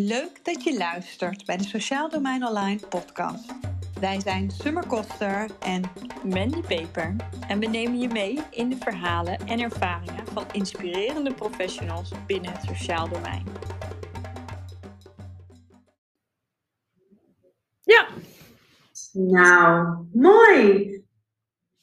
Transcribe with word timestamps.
Leuk 0.00 0.44
dat 0.44 0.64
je 0.64 0.76
luistert 0.76 1.46
bij 1.46 1.56
de 1.56 1.64
Sociaal 1.64 2.08
Domein 2.08 2.46
Online 2.46 2.86
podcast. 2.88 3.54
Wij 4.00 4.20
zijn 4.20 4.50
Summer 4.50 4.86
Koster 4.86 5.50
en 5.60 5.82
Mandy 6.24 6.60
Peper 6.60 7.16
en 7.48 7.58
we 7.58 7.66
nemen 7.66 7.98
je 7.98 8.08
mee 8.08 8.38
in 8.50 8.68
de 8.68 8.76
verhalen 8.76 9.38
en 9.46 9.60
ervaringen 9.60 10.26
van 10.26 10.44
inspirerende 10.52 11.34
professionals 11.34 12.12
binnen 12.26 12.52
het 12.52 12.62
sociaal 12.62 13.08
domein. 13.08 13.44
Ja. 17.80 18.08
Nou, 19.12 20.06
mooi. 20.12 20.88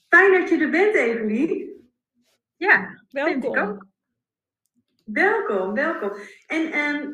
Fijn 0.08 0.40
dat 0.40 0.50
je 0.50 0.58
er 0.58 0.70
bent, 0.70 0.96
Evelien. 0.96 1.90
Ja, 2.56 3.04
welkom. 3.10 3.94
Welkom, 5.06 5.74
welkom. 5.74 6.12
En 6.48 6.64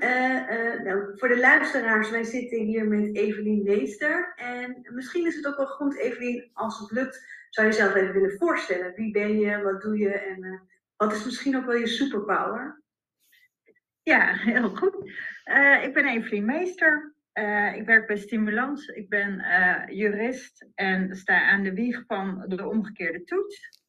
uh, 0.03 0.83
nou, 0.83 1.17
voor 1.17 1.27
de 1.27 1.39
luisteraars, 1.39 2.09
wij 2.09 2.23
zitten 2.23 2.59
hier 2.59 2.87
met 2.87 3.15
Evelien 3.15 3.63
Meester. 3.63 4.33
En 4.35 4.87
misschien 4.93 5.25
is 5.25 5.35
het 5.35 5.47
ook 5.47 5.57
wel 5.57 5.67
goed, 5.67 5.97
Evelien, 5.97 6.49
als 6.53 6.79
het 6.79 6.91
lukt, 6.91 7.25
zou 7.49 7.67
je 7.67 7.73
jezelf 7.73 7.95
even 7.95 8.13
willen 8.13 8.37
voorstellen. 8.37 8.93
Wie 8.95 9.11
ben 9.11 9.39
je, 9.39 9.61
wat 9.61 9.81
doe 9.81 9.97
je 9.97 10.11
en 10.11 10.43
uh, 10.43 10.59
wat 10.95 11.13
is 11.13 11.25
misschien 11.25 11.57
ook 11.57 11.65
wel 11.65 11.75
je 11.75 11.87
superpower? 11.87 12.81
Ja, 14.03 14.33
heel 14.33 14.69
goed. 14.69 14.95
ik 15.83 15.93
ben 15.93 16.05
Evelien 16.05 16.45
Meester. 16.45 17.15
ik 17.75 17.85
werk 17.85 18.07
bij 18.07 18.17
Stimulans. 18.17 18.87
Ik 18.87 19.09
ben 19.09 19.43
jurist 19.89 20.67
en 20.75 21.15
sta 21.15 21.41
aan 21.41 21.63
de 21.63 21.73
wieg 21.73 22.03
van 22.07 22.45
de 22.47 22.67
omgekeerde 22.67 23.23
toets 23.23 23.80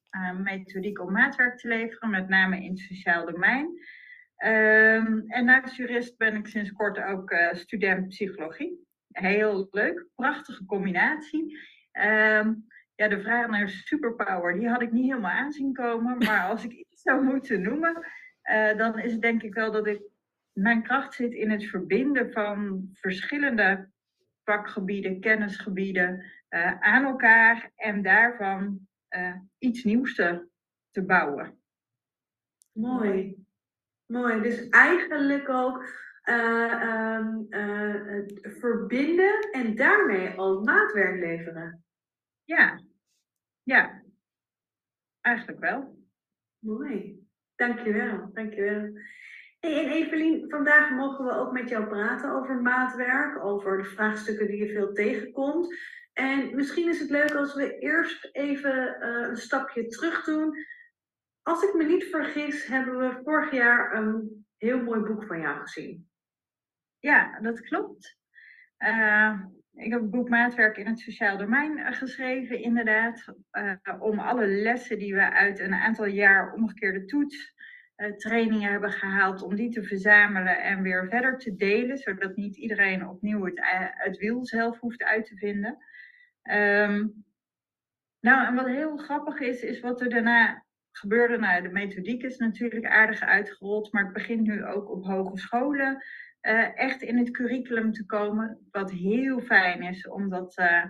methodiek 0.42 1.00
om 1.00 1.12
maatwerk 1.12 1.58
te 1.58 1.68
leveren, 1.68 2.10
met 2.10 2.28
name 2.28 2.62
in 2.62 2.70
het 2.70 2.78
sociaal 2.78 3.26
domein. 3.26 3.66
Um, 4.44 5.24
en 5.26 5.44
naast 5.44 5.76
jurist 5.76 6.16
ben 6.16 6.36
ik 6.36 6.46
sinds 6.46 6.72
kort 6.72 7.02
ook 7.02 7.30
uh, 7.30 7.52
student 7.54 8.08
psychologie. 8.08 8.86
Heel 9.08 9.68
leuk, 9.70 10.06
prachtige 10.14 10.64
combinatie. 10.64 11.58
Um, 11.92 12.66
ja, 12.94 13.08
de 13.08 13.20
vraag 13.20 13.48
naar 13.48 13.68
superpower, 13.68 14.58
die 14.58 14.68
had 14.68 14.82
ik 14.82 14.92
niet 14.92 15.10
helemaal 15.10 15.30
aanzien 15.30 15.72
komen. 15.72 16.18
Maar 16.18 16.48
als 16.50 16.64
ik 16.64 16.72
iets 16.72 17.02
zou 17.02 17.22
moeten 17.22 17.62
noemen, 17.62 18.06
uh, 18.50 18.76
dan 18.76 18.98
is 18.98 19.12
het 19.12 19.22
denk 19.22 19.42
ik 19.42 19.54
wel 19.54 19.72
dat 19.72 19.86
ik 19.86 20.02
mijn 20.52 20.82
kracht 20.82 21.14
zit 21.14 21.32
in 21.32 21.50
het 21.50 21.64
verbinden 21.64 22.32
van 22.32 22.88
verschillende 22.92 23.90
vakgebieden, 24.44 25.20
kennisgebieden 25.20 26.24
uh, 26.50 26.80
aan 26.80 27.04
elkaar 27.04 27.70
en 27.76 28.02
daarvan 28.02 28.88
uh, 29.16 29.36
iets 29.58 29.84
nieuws 29.84 30.14
te, 30.14 30.48
te 30.90 31.04
bouwen. 31.04 31.60
Mooi. 32.72 33.46
Mooi. 34.06 34.40
Dus 34.40 34.68
eigenlijk 34.68 35.48
ook 35.48 35.84
uh, 36.24 37.20
uh, 37.48 38.22
verbinden 38.42 39.50
en 39.50 39.76
daarmee 39.76 40.30
al 40.30 40.62
maatwerk 40.62 41.20
leveren. 41.20 41.84
Ja, 42.44 42.82
ja. 43.62 44.02
Eigenlijk 45.20 45.60
wel. 45.60 46.06
Mooi. 46.58 47.26
Dankjewel, 47.56 48.30
dankjewel. 48.32 49.00
Hey, 49.58 49.84
en 49.84 49.92
Evelien, 49.92 50.50
vandaag 50.50 50.90
mogen 50.90 51.24
we 51.24 51.32
ook 51.32 51.52
met 51.52 51.68
jou 51.68 51.86
praten 51.86 52.32
over 52.32 52.62
maatwerk, 52.62 53.44
over 53.44 53.76
de 53.76 53.84
vraagstukken 53.84 54.46
die 54.46 54.64
je 54.64 54.72
veel 54.72 54.92
tegenkomt. 54.92 55.76
En 56.12 56.56
misschien 56.56 56.88
is 56.88 57.00
het 57.00 57.10
leuk 57.10 57.34
als 57.34 57.54
we 57.54 57.78
eerst 57.78 58.28
even 58.32 58.96
uh, 59.00 59.28
een 59.28 59.36
stapje 59.36 59.86
terug 59.86 60.24
doen. 60.24 60.56
Als 61.42 61.62
ik 61.62 61.74
me 61.74 61.84
niet 61.84 62.04
vergis, 62.04 62.66
hebben 62.66 62.98
we 62.98 63.20
vorig 63.24 63.52
jaar 63.52 63.94
een 63.94 64.44
heel 64.56 64.82
mooi 64.82 65.00
boek 65.00 65.24
van 65.24 65.40
jou 65.40 65.60
gezien. 65.60 66.10
Ja, 66.98 67.40
dat 67.40 67.60
klopt. 67.60 68.18
Uh, 68.78 69.40
ik 69.72 69.92
heb 69.92 70.00
het 70.00 70.10
boek 70.10 70.28
Maatwerk 70.28 70.76
in 70.76 70.86
het 70.86 70.98
Sociaal 70.98 71.38
Domein 71.38 71.78
uh, 71.78 71.92
geschreven, 71.92 72.62
inderdaad. 72.62 73.24
om 73.98 74.18
alle 74.18 74.46
lessen 74.46 74.98
die 74.98 75.14
we 75.14 75.30
uit 75.30 75.58
een 75.58 75.74
aantal 75.74 76.06
jaar 76.06 76.52
omgekeerde 76.52 77.04
toets 77.04 77.54
trainingen 78.16 78.70
hebben 78.70 78.92
gehaald, 78.92 79.42
om 79.42 79.54
die 79.54 79.70
te 79.70 79.82
verzamelen 79.82 80.62
en 80.62 80.82
weer 80.82 81.08
verder 81.08 81.38
te 81.38 81.54
delen, 81.54 81.98
zodat 81.98 82.36
niet 82.36 82.56
iedereen 82.56 83.08
opnieuw 83.08 83.44
het, 83.44 83.58
het 83.92 84.16
wiel 84.16 84.46
zelf 84.46 84.78
hoeft 84.78 85.02
uit 85.02 85.26
te 85.26 85.36
vinden. 85.36 85.78
Um, 86.42 87.24
nou, 88.20 88.46
en 88.46 88.54
wat 88.54 88.66
heel 88.66 88.96
grappig 88.96 89.40
is, 89.40 89.62
is 89.62 89.80
wat 89.80 90.00
er 90.00 90.08
daarna 90.08 90.64
gebeurde. 90.92 91.38
Nou, 91.38 91.62
de 91.62 91.68
methodiek 91.68 92.22
is 92.22 92.36
natuurlijk 92.36 92.86
aardig 92.86 93.20
uitgerold, 93.20 93.92
maar 93.92 94.04
het 94.04 94.12
begint 94.12 94.46
nu 94.46 94.66
ook 94.66 94.90
op 94.90 95.04
hogescholen 95.04 96.04
uh, 96.42 96.78
echt 96.78 97.02
in 97.02 97.18
het 97.18 97.30
curriculum 97.30 97.92
te 97.92 98.06
komen. 98.06 98.58
Wat 98.70 98.90
heel 98.90 99.40
fijn 99.40 99.82
is, 99.82 100.08
omdat 100.08 100.58
uh, 100.58 100.84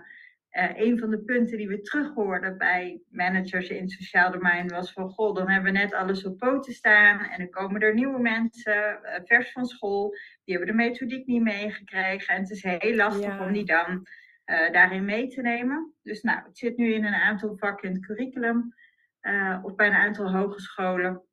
uh, 0.51 0.69
een 0.73 0.99
van 0.99 1.09
de 1.09 1.19
punten 1.19 1.57
die 1.57 1.67
we 1.67 1.81
terughoorden 1.81 2.57
bij 2.57 3.01
managers 3.09 3.69
in 3.69 3.81
het 3.81 3.91
sociaal 3.91 4.31
domein 4.31 4.67
was 4.67 4.93
van, 4.93 5.09
goh, 5.09 5.35
dan 5.35 5.49
hebben 5.49 5.73
we 5.73 5.79
net 5.79 5.93
alles 5.93 6.25
op 6.25 6.37
poten 6.37 6.73
staan 6.73 7.19
en 7.19 7.37
dan 7.37 7.49
komen 7.49 7.81
er 7.81 7.93
nieuwe 7.93 8.19
mensen, 8.19 8.99
vers 9.25 9.51
van 9.51 9.65
school, 9.65 10.09
die 10.43 10.55
hebben 10.57 10.75
de 10.75 10.83
methodiek 10.83 11.27
niet 11.27 11.43
meegekregen 11.43 12.35
en 12.35 12.41
het 12.41 12.51
is 12.51 12.63
heel 12.63 12.95
lastig 12.95 13.39
om 13.39 13.53
die 13.53 13.65
dan 13.65 14.07
uh, 14.45 14.71
daarin 14.71 15.05
mee 15.05 15.27
te 15.27 15.41
nemen. 15.41 15.93
Dus 16.01 16.21
nou, 16.21 16.43
het 16.43 16.57
zit 16.57 16.77
nu 16.77 16.93
in 16.93 17.05
een 17.05 17.13
aantal 17.13 17.57
vakken 17.57 17.89
in 17.89 17.95
het 17.95 18.05
curriculum 18.05 18.73
uh, 19.21 19.59
of 19.61 19.75
bij 19.75 19.87
een 19.87 19.93
aantal 19.93 20.31
hogescholen. 20.31 21.23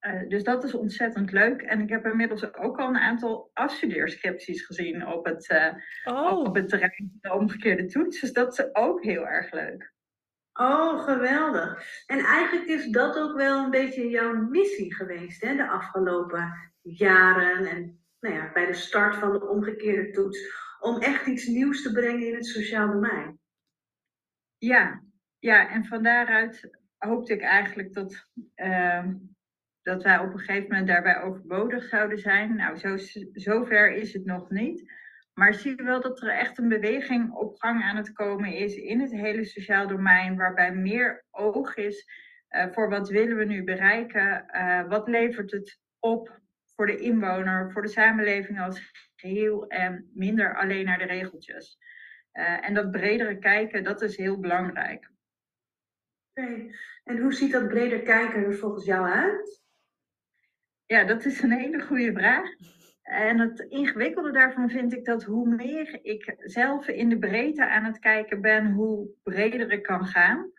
Uh, 0.00 0.28
dus 0.28 0.44
dat 0.44 0.64
is 0.64 0.74
ontzettend 0.74 1.32
leuk. 1.32 1.62
En 1.62 1.80
ik 1.80 1.88
heb 1.88 2.06
inmiddels 2.06 2.54
ook 2.54 2.78
al 2.78 2.88
een 2.88 2.98
aantal 2.98 3.50
afstudeerscripties 3.52 4.66
gezien 4.66 5.06
op 5.06 5.24
het, 5.24 5.72
oh. 6.04 6.38
op 6.38 6.54
het 6.54 6.68
terrein 6.68 6.94
van 6.96 7.18
de 7.20 7.32
omgekeerde 7.32 7.86
toets. 7.86 8.20
Dus 8.20 8.32
dat 8.32 8.58
is 8.58 8.74
ook 8.74 9.02
heel 9.02 9.26
erg 9.26 9.52
leuk. 9.52 9.92
Oh, 10.60 11.02
geweldig. 11.02 11.84
En 12.06 12.18
eigenlijk 12.18 12.66
is 12.66 12.86
dat 12.86 13.18
ook 13.18 13.36
wel 13.36 13.64
een 13.64 13.70
beetje 13.70 14.08
jouw 14.08 14.32
missie 14.32 14.94
geweest 14.94 15.42
hè, 15.42 15.56
de 15.56 15.68
afgelopen 15.68 16.72
jaren. 16.82 17.66
En 17.66 18.04
nou 18.20 18.34
ja, 18.34 18.50
bij 18.52 18.66
de 18.66 18.74
start 18.74 19.16
van 19.16 19.32
de 19.32 19.48
omgekeerde 19.48 20.10
toets 20.10 20.63
om 20.84 21.00
echt 21.00 21.26
iets 21.26 21.46
nieuws 21.46 21.82
te 21.82 21.92
brengen 21.92 22.26
in 22.26 22.34
het 22.34 22.46
sociaal 22.46 22.92
domein. 22.92 23.38
Ja, 24.58 25.02
ja 25.38 25.70
en 25.70 25.84
van 25.84 26.02
daaruit 26.02 26.70
hoopte 26.98 27.32
ik 27.32 27.42
eigenlijk 27.42 27.92
dat, 27.92 28.28
uh, 28.56 29.06
dat 29.82 30.02
wij 30.02 30.18
op 30.18 30.32
een 30.32 30.38
gegeven 30.38 30.68
moment 30.68 30.86
daarbij 30.86 31.20
overbodig 31.20 31.84
zouden 31.84 32.18
zijn. 32.18 32.56
Nou, 32.56 32.76
zo, 32.76 32.96
zover 33.32 33.92
is 33.92 34.12
het 34.12 34.24
nog 34.24 34.50
niet. 34.50 34.92
Maar 35.34 35.54
zie 35.54 35.76
je 35.76 35.82
wel 35.82 36.00
dat 36.00 36.22
er 36.22 36.28
echt 36.28 36.58
een 36.58 36.68
beweging 36.68 37.32
op 37.32 37.56
gang 37.56 37.82
aan 37.82 37.96
het 37.96 38.12
komen 38.12 38.52
is 38.52 38.74
in 38.74 39.00
het 39.00 39.12
hele 39.12 39.44
sociaal 39.44 39.88
domein, 39.88 40.36
waarbij 40.36 40.74
meer 40.74 41.24
oog 41.30 41.76
is 41.76 42.06
uh, 42.50 42.72
voor 42.72 42.88
wat 42.88 43.08
willen 43.08 43.36
we 43.36 43.44
nu 43.44 43.64
bereiken, 43.64 44.44
uh, 44.52 44.88
wat 44.88 45.08
levert 45.08 45.50
het 45.50 45.80
op 45.98 46.42
voor 46.76 46.86
de 46.86 46.96
inwoner, 46.96 47.72
voor 47.72 47.82
de 47.82 47.88
samenleving 47.88 48.60
als 48.60 48.92
geheel 49.16 49.66
en 49.66 50.10
minder 50.14 50.56
alleen 50.56 50.84
naar 50.84 50.98
de 50.98 51.04
regeltjes. 51.04 51.78
Uh, 52.32 52.66
en 52.66 52.74
dat 52.74 52.90
bredere 52.90 53.38
kijken, 53.38 53.84
dat 53.84 54.02
is 54.02 54.16
heel 54.16 54.40
belangrijk. 54.40 55.10
Oké, 56.34 56.48
okay. 56.48 56.74
en 57.04 57.18
hoe 57.18 57.32
ziet 57.32 57.52
dat 57.52 57.68
breder 57.68 58.02
kijken 58.02 58.44
er 58.44 58.54
volgens 58.54 58.84
jou 58.84 59.08
uit? 59.08 59.62
Ja, 60.86 61.04
dat 61.04 61.24
is 61.24 61.42
een 61.42 61.52
hele 61.52 61.82
goede 61.82 62.12
vraag. 62.12 62.48
En 63.02 63.38
het 63.38 63.60
ingewikkelde 63.60 64.32
daarvan 64.32 64.70
vind 64.70 64.92
ik 64.92 65.04
dat 65.04 65.24
hoe 65.24 65.48
meer 65.48 65.98
ik 66.02 66.34
zelf 66.38 66.88
in 66.88 67.08
de 67.08 67.18
breedte 67.18 67.66
aan 67.66 67.84
het 67.84 67.98
kijken 67.98 68.40
ben, 68.40 68.72
hoe 68.72 69.08
breder 69.22 69.72
ik 69.72 69.82
kan 69.82 70.06
gaan. 70.06 70.52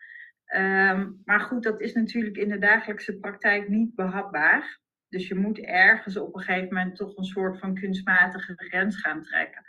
Um, 0.54 1.22
maar 1.24 1.40
goed, 1.40 1.62
dat 1.62 1.80
is 1.80 1.92
natuurlijk 1.92 2.36
in 2.36 2.48
de 2.48 2.58
dagelijkse 2.58 3.18
praktijk 3.18 3.68
niet 3.68 3.94
behapbaar. 3.94 4.80
Dus 5.08 5.28
je 5.28 5.34
moet 5.34 5.58
ergens 5.58 6.16
op 6.16 6.34
een 6.34 6.42
gegeven 6.42 6.74
moment 6.74 6.96
toch 6.96 7.16
een 7.16 7.24
soort 7.24 7.58
van 7.58 7.74
kunstmatige 7.74 8.54
grens 8.56 9.00
gaan 9.00 9.22
trekken. 9.22 9.66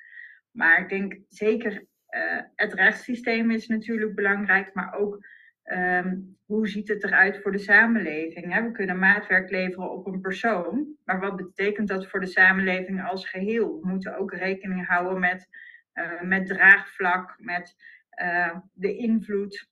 Maar 0.51 0.81
ik 0.81 0.89
denk 0.89 1.17
zeker, 1.27 1.85
uh, 2.09 2.41
het 2.55 2.73
rechtssysteem 2.73 3.51
is 3.51 3.67
natuurlijk 3.67 4.15
belangrijk, 4.15 4.73
maar 4.73 4.93
ook 4.93 5.25
um, 5.63 6.37
hoe 6.45 6.67
ziet 6.67 6.87
het 6.87 7.03
eruit 7.03 7.41
voor 7.41 7.51
de 7.51 7.57
samenleving? 7.57 8.53
Hè? 8.53 8.63
We 8.63 8.71
kunnen 8.71 8.99
maatwerk 8.99 9.49
leveren 9.49 9.91
op 9.91 10.07
een 10.07 10.21
persoon, 10.21 10.95
maar 11.05 11.19
wat 11.19 11.35
betekent 11.35 11.87
dat 11.87 12.07
voor 12.07 12.19
de 12.19 12.25
samenleving 12.25 13.03
als 13.03 13.29
geheel? 13.29 13.79
We 13.81 13.87
moeten 13.87 14.17
ook 14.17 14.33
rekening 14.33 14.87
houden 14.87 15.19
met, 15.19 15.47
uh, 15.93 16.21
met 16.21 16.47
draagvlak, 16.47 17.35
met 17.37 17.75
uh, 18.21 18.57
de 18.73 18.95
invloed 18.95 19.69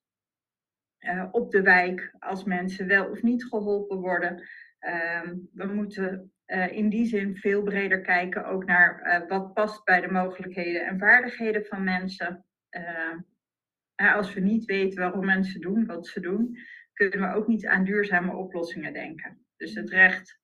op 1.32 1.52
de 1.52 1.62
wijk 1.62 2.16
als 2.20 2.44
mensen 2.44 2.88
wel 2.88 3.10
of 3.10 3.22
niet 3.22 3.46
geholpen 3.46 3.98
worden. 3.98 4.48
Ehm, 4.86 5.36
we 5.54 5.66
moeten 5.66 6.32
uh, 6.48 6.72
in 6.72 6.90
die 6.90 7.06
zin 7.06 7.38
veel 7.38 7.64
breder 7.64 8.02
kijken 8.02 8.46
ook 8.46 8.66
naar 8.66 9.22
uh, 9.22 9.30
wat 9.30 9.54
past 9.54 9.84
bij 9.84 10.02
de 10.02 10.12
mogelijkheden 10.12 10.86
en 10.86 11.00
vaardigheden 11.00 11.66
van 11.66 11.84
mensen. 11.84 12.46
Uh, 12.70 14.16
als 14.16 14.34
we 14.34 14.40
niet 14.40 14.66
weten 14.66 15.00
waarom 15.00 15.26
mensen 15.26 15.62
doen 15.62 15.86
wat 15.86 16.08
ze 16.08 16.20
doen, 16.20 16.58
kunnen 16.94 17.20
we 17.20 17.36
ook 17.36 17.48
niet 17.48 17.66
aan 17.66 17.84
duurzame 17.84 18.36
oplossingen 18.36 18.94
denken. 18.94 19.46
Dus 19.58 19.76
het 19.76 19.90
recht, 19.90 20.40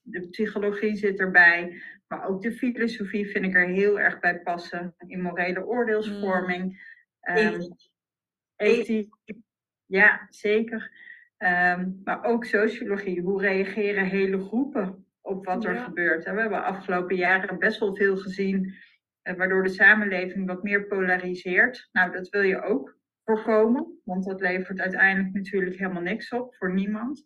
de 0.00 0.28
psychologie 0.30 0.96
zit 0.96 1.20
erbij, 1.20 1.82
maar 2.08 2.26
ook 2.26 2.42
de 2.42 2.52
filosofie 2.52 3.26
vind 3.26 3.44
ik 3.44 3.54
er 3.54 3.68
heel 3.68 4.00
erg 4.00 4.20
bij 4.20 4.40
passen. 4.40 4.94
In 5.06 5.22
morele 5.22 5.66
oordeelsvorming. 5.66 6.80
Um, 7.20 7.76
ethiek. 8.56 9.14
Ja, 9.86 10.26
zeker. 10.30 10.90
Ehm, 11.42 11.90
maar 12.04 12.24
ook 12.24 12.44
sociologie. 12.44 13.20
Hoe 13.20 13.40
reageren 13.40 14.04
hele 14.04 14.38
groepen 14.38 15.06
op 15.20 15.44
wat 15.44 15.64
er 15.64 15.76
gebeurt? 15.76 16.24
We 16.24 16.40
hebben 16.40 16.64
afgelopen 16.64 17.16
jaren 17.16 17.58
best 17.58 17.80
wel 17.80 17.96
veel 17.96 18.16
gezien, 18.16 18.74
eh, 19.22 19.34
waardoor 19.36 19.62
de 19.62 19.68
samenleving 19.68 20.46
wat 20.46 20.62
meer 20.62 20.86
polariseert. 20.86 21.88
Nou, 21.92 22.12
dat 22.12 22.28
wil 22.28 22.42
je 22.42 22.62
ook 22.62 22.98
voorkomen, 23.24 24.00
want 24.04 24.24
dat 24.24 24.40
levert 24.40 24.80
uiteindelijk 24.80 25.34
natuurlijk 25.34 25.76
helemaal 25.76 26.02
niks 26.02 26.32
op 26.32 26.56
voor 26.56 26.74
niemand. 26.74 27.22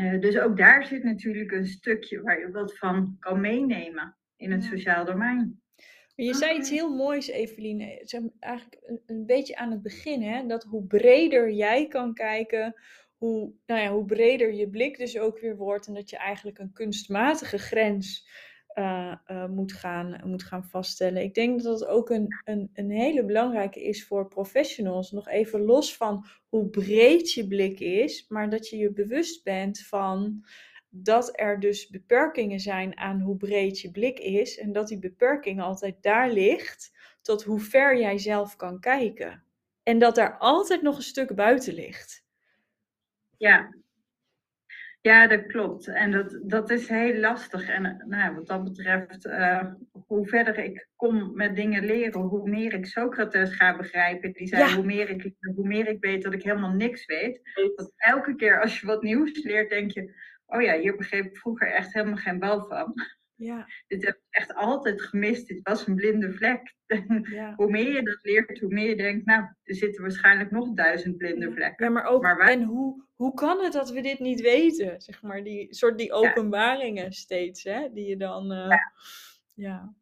Uh, 0.00 0.20
dus 0.20 0.38
ook 0.38 0.56
daar 0.56 0.86
zit 0.86 1.02
natuurlijk 1.02 1.52
een 1.52 1.66
stukje 1.66 2.22
waar 2.22 2.40
je 2.40 2.50
wat 2.50 2.78
van 2.78 3.16
kan 3.18 3.40
meenemen 3.40 4.16
in 4.36 4.52
het 4.52 4.64
sociaal 4.64 5.04
domein. 5.04 5.62
Je 6.14 6.34
zei 6.34 6.58
iets 6.58 6.70
heel 6.70 6.94
moois, 6.94 7.28
Eveline. 7.28 8.00
Zeg, 8.02 8.20
eigenlijk 8.40 8.82
een, 8.82 9.00
een, 9.06 9.26
beetje 9.26 9.56
aan 9.56 9.70
het 9.70 9.82
begin, 9.82 10.22
hè? 10.22 10.46
dat 10.46 10.64
hoe 10.64 10.86
breder 10.86 11.50
jij 11.52 11.88
kan 11.88 12.14
kijken, 12.14 12.74
hoe, 13.16 13.52
nou 13.66 13.80
ja, 13.80 13.92
hoe 13.92 14.04
breder 14.04 14.54
je 14.54 14.68
blik 14.68 14.98
dus 14.98 15.18
ook 15.18 15.38
weer 15.38 15.56
wordt. 15.56 15.86
En 15.86 15.94
dat 15.94 16.10
je 16.10 16.16
eigenlijk 16.16 16.58
een 16.58 16.72
kunstmatige 16.72 17.58
grens 17.58 18.28
uh, 18.74 19.14
uh, 19.26 19.46
moet, 19.46 19.72
gaan, 19.72 20.20
moet 20.24 20.42
gaan 20.42 20.64
vaststellen. 20.64 21.22
Ik 21.22 21.34
denk 21.34 21.62
dat 21.62 21.78
dat 21.78 21.88
ook 21.88 22.10
een, 22.10 22.26
een, 22.44 22.70
een 22.74 22.90
hele 22.90 23.24
belangrijke 23.24 23.84
is 23.84 24.06
voor 24.06 24.28
professionals. 24.28 25.10
Nog 25.10 25.28
even 25.28 25.60
los 25.60 25.96
van 25.96 26.26
hoe 26.48 26.68
breed 26.68 27.32
je 27.32 27.46
blik 27.46 27.80
is, 27.80 28.24
maar 28.28 28.50
dat 28.50 28.68
je 28.68 28.76
je 28.76 28.92
bewust 28.92 29.44
bent 29.44 29.86
van 29.86 30.44
dat 30.96 31.40
er 31.40 31.60
dus 31.60 31.88
beperkingen 31.88 32.60
zijn 32.60 32.96
aan 32.98 33.20
hoe 33.20 33.36
breed 33.36 33.80
je 33.80 33.90
blik 33.90 34.18
is. 34.18 34.58
En 34.58 34.72
dat 34.72 34.88
die 34.88 34.98
beperking 34.98 35.60
altijd 35.60 36.02
daar 36.02 36.30
ligt 36.30 36.92
tot 37.22 37.42
hoe 37.42 37.60
ver 37.60 37.98
jij 37.98 38.18
zelf 38.18 38.56
kan 38.56 38.80
kijken. 38.80 39.44
En 39.82 39.98
dat 39.98 40.18
er 40.18 40.38
altijd 40.38 40.82
nog 40.82 40.96
een 40.96 41.02
stuk 41.02 41.34
buiten 41.34 41.74
ligt. 41.74 42.24
Ja, 43.36 43.74
ja, 45.04 45.26
dat 45.26 45.46
klopt. 45.46 45.88
En 45.88 46.10
dat, 46.10 46.38
dat 46.42 46.70
is 46.70 46.88
heel 46.88 47.14
lastig. 47.14 47.68
En 47.68 48.04
nou, 48.08 48.34
wat 48.34 48.46
dat 48.46 48.64
betreft, 48.64 49.26
uh, 49.26 49.64
hoe 50.06 50.26
verder 50.26 50.58
ik 50.58 50.88
kom 50.96 51.34
met 51.34 51.56
dingen 51.56 51.84
leren, 51.84 52.20
hoe 52.20 52.48
meer 52.48 52.72
ik 52.72 52.86
Socrates 52.86 53.54
ga 53.54 53.76
begrijpen. 53.76 54.32
Die 54.32 54.46
zei, 54.46 54.74
hoe, 54.74 54.84
meer 54.84 55.10
ik, 55.10 55.32
hoe 55.54 55.66
meer 55.66 55.88
ik 55.88 56.00
weet 56.00 56.22
dat 56.22 56.32
ik 56.32 56.42
helemaal 56.42 56.72
niks 56.72 57.04
weet. 57.04 57.40
Dat 57.76 57.92
elke 57.96 58.34
keer 58.34 58.60
als 58.60 58.80
je 58.80 58.86
wat 58.86 59.02
nieuws 59.02 59.42
leert, 59.42 59.70
denk 59.70 59.90
je, 59.90 60.14
oh 60.54 60.62
ja, 60.62 60.78
hier 60.78 60.96
begreep 60.96 61.24
ik 61.24 61.36
vroeger 61.36 61.72
echt 61.72 61.92
helemaal 61.92 62.16
geen 62.16 62.38
bal 62.38 62.64
van. 62.64 62.94
Ja. 63.34 63.66
Dit 63.86 64.04
heb 64.04 64.14
ik 64.14 64.22
echt 64.30 64.54
altijd 64.54 65.02
gemist. 65.02 65.48
Dit 65.48 65.60
was 65.62 65.86
een 65.86 65.94
blinde 65.94 66.32
vlek. 66.32 66.72
Ja. 67.30 67.52
hoe 67.56 67.70
meer 67.70 67.92
je 67.92 68.02
dat 68.02 68.18
leert, 68.22 68.60
hoe 68.60 68.72
meer 68.72 68.88
je 68.88 68.96
denkt, 68.96 69.26
nou, 69.26 69.42
er 69.62 69.74
zitten 69.74 70.02
waarschijnlijk 70.02 70.50
nog 70.50 70.74
duizend 70.74 71.16
blinde 71.16 71.52
vlekken. 71.52 71.86
Ja, 71.86 71.92
maar 71.92 72.04
ook, 72.04 72.22
maar 72.22 72.38
en 72.38 72.62
hoe, 72.62 73.04
hoe 73.14 73.34
kan 73.34 73.60
het 73.62 73.72
dat 73.72 73.90
we 73.90 74.00
dit 74.00 74.18
niet 74.18 74.40
weten? 74.40 75.00
Zeg 75.00 75.22
maar, 75.22 75.44
die 75.44 75.74
soort 75.74 75.98
die 75.98 76.12
openbaringen 76.12 77.12
steeds, 77.12 77.62
hè, 77.62 77.88
die 77.92 78.08
je 78.08 78.16
dan, 78.16 78.52
uh, 78.52 78.68
ja. 78.68 78.92
Ja, 79.54 79.94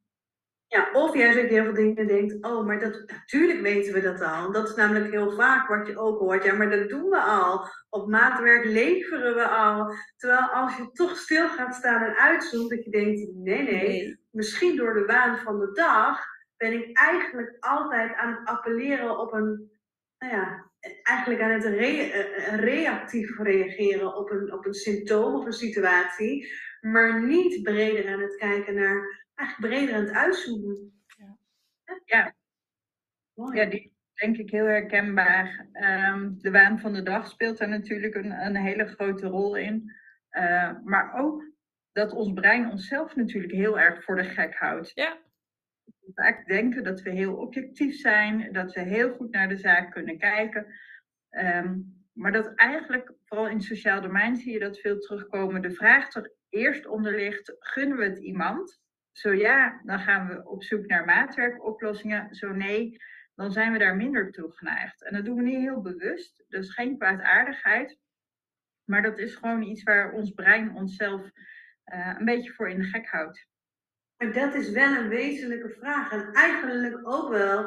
of 0.93 1.15
juist 1.15 1.39
ook 1.39 1.49
heel 1.49 1.65
veel 1.65 1.75
dingen 1.75 2.07
denkt, 2.07 2.45
oh, 2.45 2.67
maar 2.67 2.79
dat, 2.79 3.05
natuurlijk 3.07 3.61
weten 3.61 3.93
we 3.93 4.01
dat 4.01 4.21
al. 4.21 4.53
Dat 4.53 4.69
is 4.69 4.75
namelijk 4.75 5.11
heel 5.11 5.33
vaak 5.33 5.69
wat 5.69 5.87
je 5.87 5.99
ook 5.99 6.19
hoort. 6.19 6.45
Ja, 6.45 6.55
maar 6.55 6.71
dat 6.71 6.89
doen 6.89 7.09
we 7.09 7.21
al. 7.21 7.67
Op 7.89 8.09
maatwerk 8.09 8.65
leveren 8.65 9.35
we 9.35 9.49
al. 9.49 9.95
Terwijl 10.17 10.41
als 10.41 10.77
je 10.77 10.91
toch 10.93 11.17
stil 11.17 11.49
gaat 11.49 11.75
staan 11.75 12.03
en 12.03 12.17
uitzoomt, 12.17 12.71
dat 12.71 12.85
je 12.85 12.91
denkt, 12.91 13.35
nee, 13.35 13.63
nee, 13.63 14.19
misschien 14.31 14.77
door 14.77 14.95
de 14.95 15.05
waan 15.05 15.39
van 15.39 15.59
de 15.59 15.73
dag 15.73 16.25
ben 16.57 16.73
ik 16.73 16.99
eigenlijk 16.99 17.57
altijd 17.61 18.15
aan 18.15 18.31
het 18.31 18.49
appelleren 18.49 19.19
op 19.19 19.33
een, 19.33 19.71
nou 20.19 20.35
ja, 20.35 20.71
eigenlijk 21.03 21.41
aan 21.43 21.51
het 21.51 21.65
eh, 21.65 22.55
reactief 22.55 23.39
reageren 23.39 24.17
op 24.17 24.31
een, 24.31 24.53
op 24.53 24.67
een 24.67 24.75
symptoom 24.75 25.35
of 25.35 25.47
een 25.47 25.53
situatie, 25.53 26.53
maar 26.81 27.27
niet 27.27 27.63
breder 27.63 28.13
aan 28.13 28.21
het 28.21 28.37
kijken 28.37 28.75
naar 28.75 29.22
eigenlijk 29.35 29.75
breder 29.75 29.95
aan 29.95 30.05
het 30.05 30.15
uitzoomen. 30.15 31.03
Ja, 31.07 31.37
ja. 32.05 32.35
ja 33.53 33.65
die 33.65 33.93
denk 34.15 34.37
ik 34.37 34.51
heel 34.51 34.65
herkenbaar. 34.65 35.69
Ehm, 35.73 36.33
de 36.39 36.51
waan 36.51 36.79
van 36.79 36.93
de 36.93 37.03
dag 37.03 37.27
speelt 37.27 37.59
daar 37.59 37.69
natuurlijk 37.69 38.15
een, 38.15 38.31
een 38.31 38.57
hele 38.57 38.87
grote 38.87 39.27
rol 39.27 39.57
in. 39.57 39.93
Uh, 40.31 40.73
maar 40.85 41.15
ook 41.15 41.45
dat 41.93 42.13
ons 42.13 42.33
brein 42.33 42.71
onszelf 42.71 43.17
natuurlijk 43.17 43.53
heel 43.53 43.79
erg 43.79 44.05
voor 44.05 44.17
de 44.17 44.25
gek 44.25 44.55
houdt. 44.55 44.91
Ja. 44.95 45.19
Vaak 46.15 46.47
denken 46.47 46.85
dat 46.85 47.03
we 47.03 47.11
heel 47.11 47.37
objectief 47.37 47.95
zijn, 47.95 48.53
dat 48.53 48.73
we 48.73 48.81
heel 48.81 49.15
goed 49.15 49.31
naar 49.31 49.49
de 49.49 49.57
zaak 49.57 49.91
kunnen 49.91 50.19
kijken. 50.19 50.67
Um, 51.31 52.03
maar 52.13 52.33
dat 52.33 52.55
eigenlijk, 52.55 53.13
vooral 53.25 53.49
in 53.49 53.57
het 53.57 53.65
sociaal 53.65 54.01
domein 54.01 54.37
zie 54.37 54.53
je 54.53 54.59
dat 54.59 54.79
veel 54.79 54.99
terugkomen. 54.99 55.63
De 55.63 55.71
vraag 55.71 56.15
er 56.15 56.33
eerst 56.49 56.87
onder 56.87 57.15
ligt, 57.15 57.57
gunnen 57.59 57.99
we 57.99 58.05
het 58.05 58.19
iemand? 58.19 58.82
Zo 59.13 59.33
ja, 59.33 59.81
dan 59.85 59.99
gaan 60.01 60.29
we 60.29 60.49
op 60.49 60.63
zoek 60.63 60.87
naar 60.87 61.05
maatwerkoplossingen. 61.05 62.35
Zo 62.35 62.53
nee, 62.53 62.97
dan 63.35 63.53
zijn 63.53 63.73
we 63.73 63.79
daar 63.79 63.97
minder 63.97 64.31
toe 64.31 64.53
geneigd. 64.53 65.03
En 65.03 65.13
dat 65.13 65.25
doen 65.25 65.37
we 65.37 65.43
niet 65.43 65.59
heel 65.59 65.81
bewust. 65.81 66.45
Dus 66.49 66.75
geen 66.75 66.99
kwaadaardigheid. 66.99 67.99
Maar 68.85 69.03
dat 69.03 69.19
is 69.19 69.35
gewoon 69.35 69.63
iets 69.63 69.83
waar 69.83 70.13
ons 70.13 70.31
brein 70.31 70.75
onszelf 70.75 71.21
uh, 71.21 72.15
een 72.19 72.25
beetje 72.25 72.53
voor 72.53 72.69
in 72.69 72.79
de 72.79 72.85
gek 72.85 73.07
houdt. 73.07 73.47
Dat 74.17 74.55
is 74.55 74.71
wel 74.71 74.97
een 74.97 75.09
wezenlijke 75.09 75.69
vraag. 75.69 76.13
En 76.13 76.33
eigenlijk 76.33 77.01
ook 77.03 77.29
wel, 77.29 77.63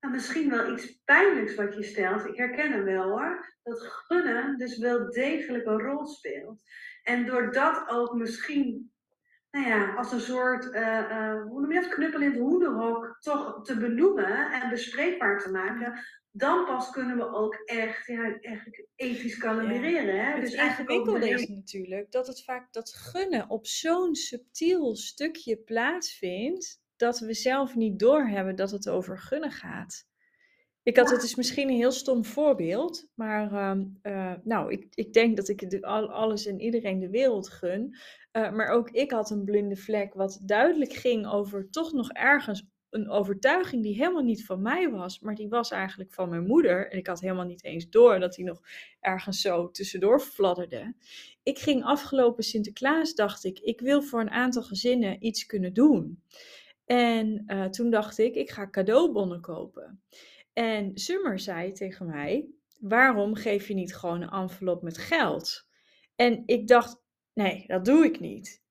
nou, 0.00 0.14
misschien 0.14 0.50
wel 0.50 0.72
iets 0.72 1.02
pijnlijks 1.04 1.54
wat 1.54 1.74
je 1.74 1.82
stelt. 1.82 2.26
Ik 2.26 2.36
herken 2.36 2.72
hem 2.72 2.84
wel 2.84 3.08
hoor. 3.08 3.54
Dat 3.62 3.80
gunnen 3.80 4.58
dus 4.58 4.78
wel 4.78 5.10
degelijk 5.10 5.66
een 5.66 5.80
rol 5.80 6.06
speelt. 6.06 6.62
En 7.02 7.26
doordat 7.26 7.88
ook 7.88 8.14
misschien 8.14 8.92
nou 9.52 9.66
ja, 9.66 9.94
als 9.94 10.12
een 10.12 10.20
soort, 10.20 10.64
uh, 10.64 10.80
uh, 10.80 11.42
hoe 11.42 11.60
noem 11.60 11.72
je 11.72 11.80
dat, 11.80 11.90
knuppel 11.90 12.20
in 12.20 12.30
het 12.30 12.38
hoenderhok 12.38 13.16
toch 13.20 13.64
te 13.64 13.78
benoemen 13.78 14.52
en 14.52 14.70
bespreekbaar 14.70 15.42
te 15.42 15.50
maken, 15.50 16.00
dan 16.30 16.64
pas 16.64 16.90
kunnen 16.90 17.16
we 17.16 17.32
ook 17.32 17.54
echt, 17.54 18.06
ja, 18.06 18.22
eigenlijk 18.40 18.86
ethisch 18.96 19.36
kalibreren. 19.36 20.14
Ja. 20.14 20.22
Hè? 20.22 20.32
Het 20.32 20.40
dus 20.40 20.54
ingewikkelde 20.54 21.28
is 21.28 21.48
natuurlijk 21.48 22.10
dat 22.10 22.26
het 22.26 22.44
vaak 22.44 22.72
dat 22.72 22.94
gunnen 22.94 23.50
op 23.50 23.66
zo'n 23.66 24.14
subtiel 24.14 24.96
stukje 24.96 25.56
plaatsvindt, 25.56 26.80
dat 26.96 27.18
we 27.18 27.34
zelf 27.34 27.74
niet 27.74 27.98
doorhebben 27.98 28.56
dat 28.56 28.70
het 28.70 28.88
over 28.88 29.18
gunnen 29.18 29.52
gaat. 29.52 30.06
Ik 30.82 30.96
had, 30.96 31.10
het 31.10 31.22
is 31.22 31.34
misschien 31.34 31.68
een 31.68 31.76
heel 31.76 31.92
stom 31.92 32.24
voorbeeld, 32.24 33.06
maar 33.14 33.52
ehm, 33.52 33.84
eh, 34.02 34.32
nou, 34.44 34.72
ik, 34.72 34.86
ik 34.94 35.12
denk 35.12 35.36
dat 35.36 35.48
ik 35.48 35.70
de, 35.70 35.86
alles 35.86 36.46
en 36.46 36.60
iedereen 36.60 36.98
de 36.98 37.10
wereld 37.10 37.48
gun. 37.48 37.96
Uh, 38.32 38.52
maar 38.52 38.68
ook 38.68 38.90
ik 38.90 39.10
had 39.10 39.30
een 39.30 39.44
blinde 39.44 39.76
vlek, 39.76 40.14
wat 40.14 40.40
duidelijk 40.42 40.92
ging 40.92 41.26
over 41.26 41.70
toch 41.70 41.92
nog 41.92 42.10
ergens 42.12 42.66
een 42.90 43.10
overtuiging 43.10 43.82
die 43.82 43.94
helemaal 43.94 44.22
niet 44.22 44.44
van 44.44 44.62
mij 44.62 44.90
was, 44.90 45.20
maar 45.20 45.34
die 45.34 45.48
was 45.48 45.70
eigenlijk 45.70 46.12
van 46.12 46.28
mijn 46.28 46.46
moeder. 46.46 46.90
En 46.90 46.98
ik 46.98 47.06
had 47.06 47.20
helemaal 47.20 47.44
niet 47.44 47.64
eens 47.64 47.88
door 47.88 48.20
dat 48.20 48.34
die 48.34 48.44
nog 48.44 48.60
ergens 49.00 49.40
zo 49.40 49.70
tussendoor 49.70 50.20
fladderde. 50.20 50.94
Ik 51.42 51.58
ging 51.58 51.84
afgelopen 51.84 52.44
Sinterklaas, 52.44 53.14
dacht 53.14 53.44
ik, 53.44 53.58
ik 53.58 53.80
wil 53.80 54.02
voor 54.02 54.20
een 54.20 54.30
aantal 54.30 54.62
gezinnen 54.62 55.24
iets 55.24 55.46
kunnen 55.46 55.72
doen. 55.72 56.22
En 56.84 57.44
uh, 57.46 57.64
toen 57.64 57.90
dacht 57.90 58.18
ik, 58.18 58.34
ik 58.34 58.50
ga 58.50 58.70
cadeaubonnen 58.70 59.40
kopen. 59.40 60.02
En 60.52 60.90
Summer 60.94 61.38
zei 61.38 61.72
tegen 61.72 62.06
mij: 62.06 62.48
Waarom 62.80 63.34
geef 63.34 63.68
je 63.68 63.74
niet 63.74 63.96
gewoon 63.96 64.22
een 64.22 64.30
envelop 64.30 64.82
met 64.82 64.98
geld? 64.98 65.66
En 66.16 66.42
ik 66.46 66.68
dacht: 66.68 67.02
Nee, 67.32 67.64
dat 67.66 67.84
doe 67.84 68.04
ik 68.04 68.20
niet. 68.20 68.62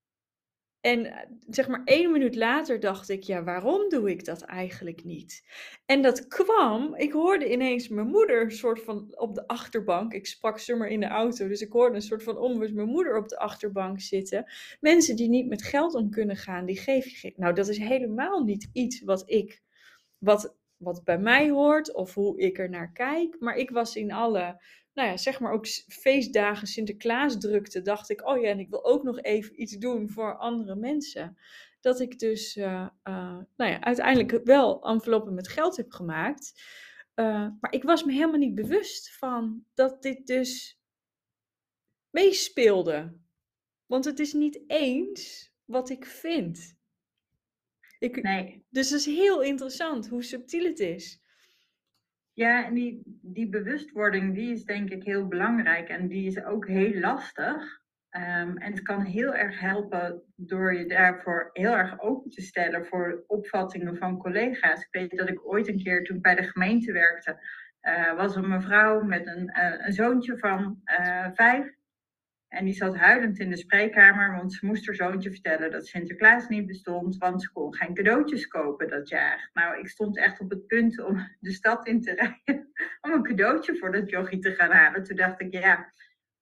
En 0.81 1.05
eh, 1.05 1.29
zeg 1.50 1.67
maar 1.67 1.81
één 1.85 2.11
minuut 2.11 2.35
later 2.35 2.79
dacht 2.79 3.09
ik, 3.09 3.23
ja, 3.23 3.43
waarom 3.43 3.89
doe 3.89 4.09
ik 4.09 4.25
dat 4.25 4.41
eigenlijk 4.41 5.03
niet? 5.03 5.43
En 5.85 6.01
dat 6.01 6.27
kwam, 6.27 6.95
ik 6.95 7.11
hoorde 7.11 7.51
ineens 7.51 7.88
mijn 7.88 8.07
moeder 8.07 8.41
een 8.41 8.51
soort 8.51 8.81
van 8.81 9.17
op 9.17 9.35
de 9.35 9.47
achterbank. 9.47 10.13
Ik 10.13 10.25
sprak 10.25 10.59
Summer 10.59 10.88
in 10.88 11.00
de 11.00 11.07
auto, 11.07 11.47
dus 11.47 11.61
ik 11.61 11.71
hoorde 11.71 11.95
een 11.95 12.01
soort 12.01 12.23
van 12.23 12.38
onbewust 12.38 12.73
mijn 12.73 12.88
moeder 12.88 13.17
op 13.17 13.27
de 13.27 13.38
achterbank 13.38 14.01
zitten. 14.01 14.51
Mensen 14.79 15.15
die 15.15 15.29
niet 15.29 15.47
met 15.47 15.63
geld 15.63 15.93
om 15.93 16.09
kunnen 16.09 16.38
gaan, 16.38 16.65
die 16.65 16.79
geef 16.79 17.21
je. 17.21 17.33
Nou, 17.35 17.53
dat 17.53 17.67
is 17.67 17.77
helemaal 17.77 18.43
niet 18.43 18.69
iets 18.73 19.01
wat 19.01 19.23
ik, 19.25 19.61
wat 20.17 20.55
wat 20.81 21.03
bij 21.03 21.19
mij 21.19 21.50
hoort 21.50 21.93
of 21.93 22.13
hoe 22.13 22.39
ik 22.39 22.59
er 22.59 22.69
naar 22.69 22.91
kijk. 22.91 23.39
Maar 23.39 23.55
ik 23.55 23.69
was 23.69 23.95
in 23.95 24.11
alle, 24.11 24.61
nou 24.93 25.09
ja, 25.09 25.17
zeg 25.17 25.39
maar 25.39 25.51
ook 25.51 25.67
feestdagen, 25.88 26.67
Sinterklaas 26.67 27.39
drukte, 27.39 27.81
dacht 27.81 28.09
ik, 28.09 28.27
oh 28.27 28.41
ja, 28.41 28.50
en 28.50 28.59
ik 28.59 28.69
wil 28.69 28.85
ook 28.85 29.03
nog 29.03 29.21
even 29.21 29.61
iets 29.61 29.77
doen 29.77 30.09
voor 30.09 30.38
andere 30.38 30.75
mensen. 30.75 31.38
Dat 31.79 32.00
ik 32.00 32.19
dus, 32.19 32.55
uh, 32.55 32.88
uh, 33.07 33.38
nou 33.55 33.71
ja, 33.71 33.81
uiteindelijk 33.81 34.41
wel 34.43 34.83
enveloppen 34.83 35.33
met 35.33 35.47
geld 35.47 35.77
heb 35.77 35.91
gemaakt. 35.91 36.63
Uh, 37.15 37.47
maar 37.59 37.73
ik 37.73 37.83
was 37.83 38.03
me 38.03 38.11
helemaal 38.11 38.39
niet 38.39 38.55
bewust 38.55 39.17
van 39.17 39.65
dat 39.73 40.01
dit 40.01 40.27
dus 40.27 40.79
meespeelde. 42.09 43.19
Want 43.85 44.05
het 44.05 44.19
is 44.19 44.33
niet 44.33 44.63
eens 44.67 45.51
wat 45.65 45.89
ik 45.89 46.05
vind. 46.05 46.79
Ik, 48.01 48.22
Nee. 48.22 48.65
Dus 48.70 48.89
het 48.89 49.00
is 49.00 49.05
heel 49.05 49.41
interessant 49.41 50.10
hoe 50.10 50.24
subtiel 50.24 50.63
het 50.63 50.79
is. 50.79 51.20
Ja, 52.34 52.65
en 52.65 52.74
die, 52.74 53.01
die 53.22 53.50
bewustwording, 53.50 54.34
die 54.36 54.51
is 54.51 54.63
denk 54.63 54.89
ik 54.89 55.03
heel 55.03 55.27
belangrijk 55.27 55.89
en 55.89 56.08
die 56.08 56.27
is 56.27 56.43
ook 56.43 56.67
heel 56.67 57.00
lastig. 57.00 57.81
Ehm, 58.10 58.58
en 58.58 58.72
het 58.72 58.81
kan 58.81 59.01
heel 59.01 59.36
erg 59.36 59.60
helpen 59.60 60.24
door 60.36 60.74
je 60.74 60.86
daarvoor 60.86 61.50
heel 61.53 61.77
erg 61.77 62.00
open 62.00 62.29
te 62.29 62.41
stellen 62.41 62.86
voor 62.86 63.24
opvattingen 63.27 63.98
van 63.98 64.17
collega's. 64.17 64.81
Ik 64.81 64.91
weet 64.91 65.17
dat 65.17 65.29
ik 65.29 65.48
ooit 65.48 65.67
een 65.67 65.84
keer 65.84 66.03
toen 66.03 66.15
ik 66.15 66.22
bij 66.22 66.36
de 66.36 66.43
gemeente 66.43 66.91
werkte, 66.91 67.39
eh, 67.79 68.15
was 68.15 68.36
een 68.36 68.48
mevrouw 68.48 69.01
met 69.01 69.27
een, 69.27 69.50
eh, 69.50 69.86
een 69.86 69.93
zoontje 69.93 70.38
van 70.38 70.81
eh, 70.84 71.27
vijf. 71.34 71.79
En 72.51 72.65
die 72.65 72.74
zat 72.74 72.98
huilend 72.98 73.39
in 73.39 73.50
de 73.50 73.58
spreekkamer, 73.58 74.36
want 74.36 74.53
ze 74.53 74.65
moest 74.65 74.86
haar 74.86 74.96
zoontje 74.96 75.31
vertellen 75.31 75.72
dat 75.72 75.88
Sinterklaas 75.88 76.48
niet 76.48 76.65
bestond, 76.65 77.17
want 77.17 77.41
ze 77.41 77.51
kon 77.51 77.75
geen 77.75 77.93
cadeautjes 77.93 78.48
kopen 78.48 78.88
dat 78.88 79.10
jaar. 79.10 79.50
Nou, 79.53 79.79
ik 79.79 79.88
stond 79.88 80.17
echt 80.17 80.39
op 80.39 80.50
het 80.50 80.67
punt 80.67 81.03
om 81.03 81.27
de 81.39 81.51
stad 81.51 81.88
in 81.88 82.01
te 82.01 82.13
rijden 82.46 82.72
om 83.01 83.12
een 83.12 83.24
cadeautje 83.24 83.77
voor 83.77 83.91
dat 83.91 84.10
jochie 84.10 84.39
te 84.39 84.55
gaan 84.55 84.72
halen. 84.72 85.03
Toen 85.03 85.15
dacht 85.15 85.41
ik, 85.41 85.53
ja, 85.53 85.91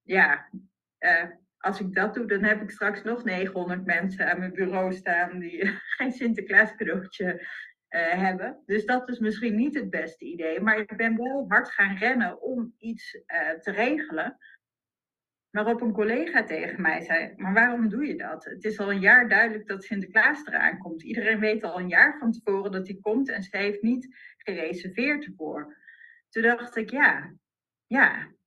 ja, 0.02 0.50
eh, 0.98 1.26
als 1.58 1.80
ik 1.80 1.94
dat 1.96 2.14
doe, 2.14 2.26
dan 2.26 2.44
heb 2.44 2.62
ik 2.62 2.70
straks 2.70 3.04
nog 3.04 3.24
900 3.24 3.86
mensen 3.86 4.32
aan 4.32 4.40
mijn 4.40 4.54
bureau 4.54 4.94
staan 4.94 5.40
die 5.40 5.66
geen 5.98 6.12
Sinterklaas 6.12 6.76
cadeautje 6.76 7.48
eh, 7.88 8.12
hebben. 8.12 8.64
Dus 8.66 8.86
dat 8.86 9.10
is 9.10 9.20
misschien 9.20 9.56
niet 9.56 9.76
het 9.76 9.90
beste 9.90 10.26
idee. 10.26 10.60
Maar 10.60 10.80
ik 10.80 10.98
ben 10.98 11.18
wel 11.18 11.46
hard 11.48 11.70
gaan 11.70 11.98
rennen 11.98 12.42
om 12.42 12.74
iets 12.78 13.24
eh, 13.26 13.50
te 13.50 13.72
regelen. 13.72 14.38
Waarop 15.52 15.82
een 15.82 15.92
collega 15.92 16.44
tegen 16.44 16.82
mij 16.82 17.02
zei: 17.02 17.34
Maar 17.38 17.54
waarom 17.54 17.90
doe 17.90 18.06
je 18.06 18.16
dat? 18.16 18.46
Het 18.46 18.64
is 18.64 18.80
al 18.80 18.92
een 18.92 19.00
jaar 19.00 19.30
duidelijk 19.30 19.68
dat 19.68 19.84
Sinterklaas 19.84 20.46
eraan 20.46 20.78
komt. 20.78 21.04
Iedereen 21.04 21.40
weet 21.40 21.64
al 21.64 21.80
een 21.80 21.88
jaar 21.88 22.18
van 22.18 22.32
tevoren 22.32 22.72
dat 22.72 22.88
hij 22.88 22.98
komt 23.02 23.30
en 23.30 23.44
ze 23.44 23.58
heeft 23.58 23.82
niet 23.82 24.16
gereserveerd 24.38 25.26
ervoor. 25.26 25.78
Toen 26.30 26.42
dacht 26.44 26.76
ik: 26.76 26.90
Ja, 26.90 27.34
ja. 27.88 28.38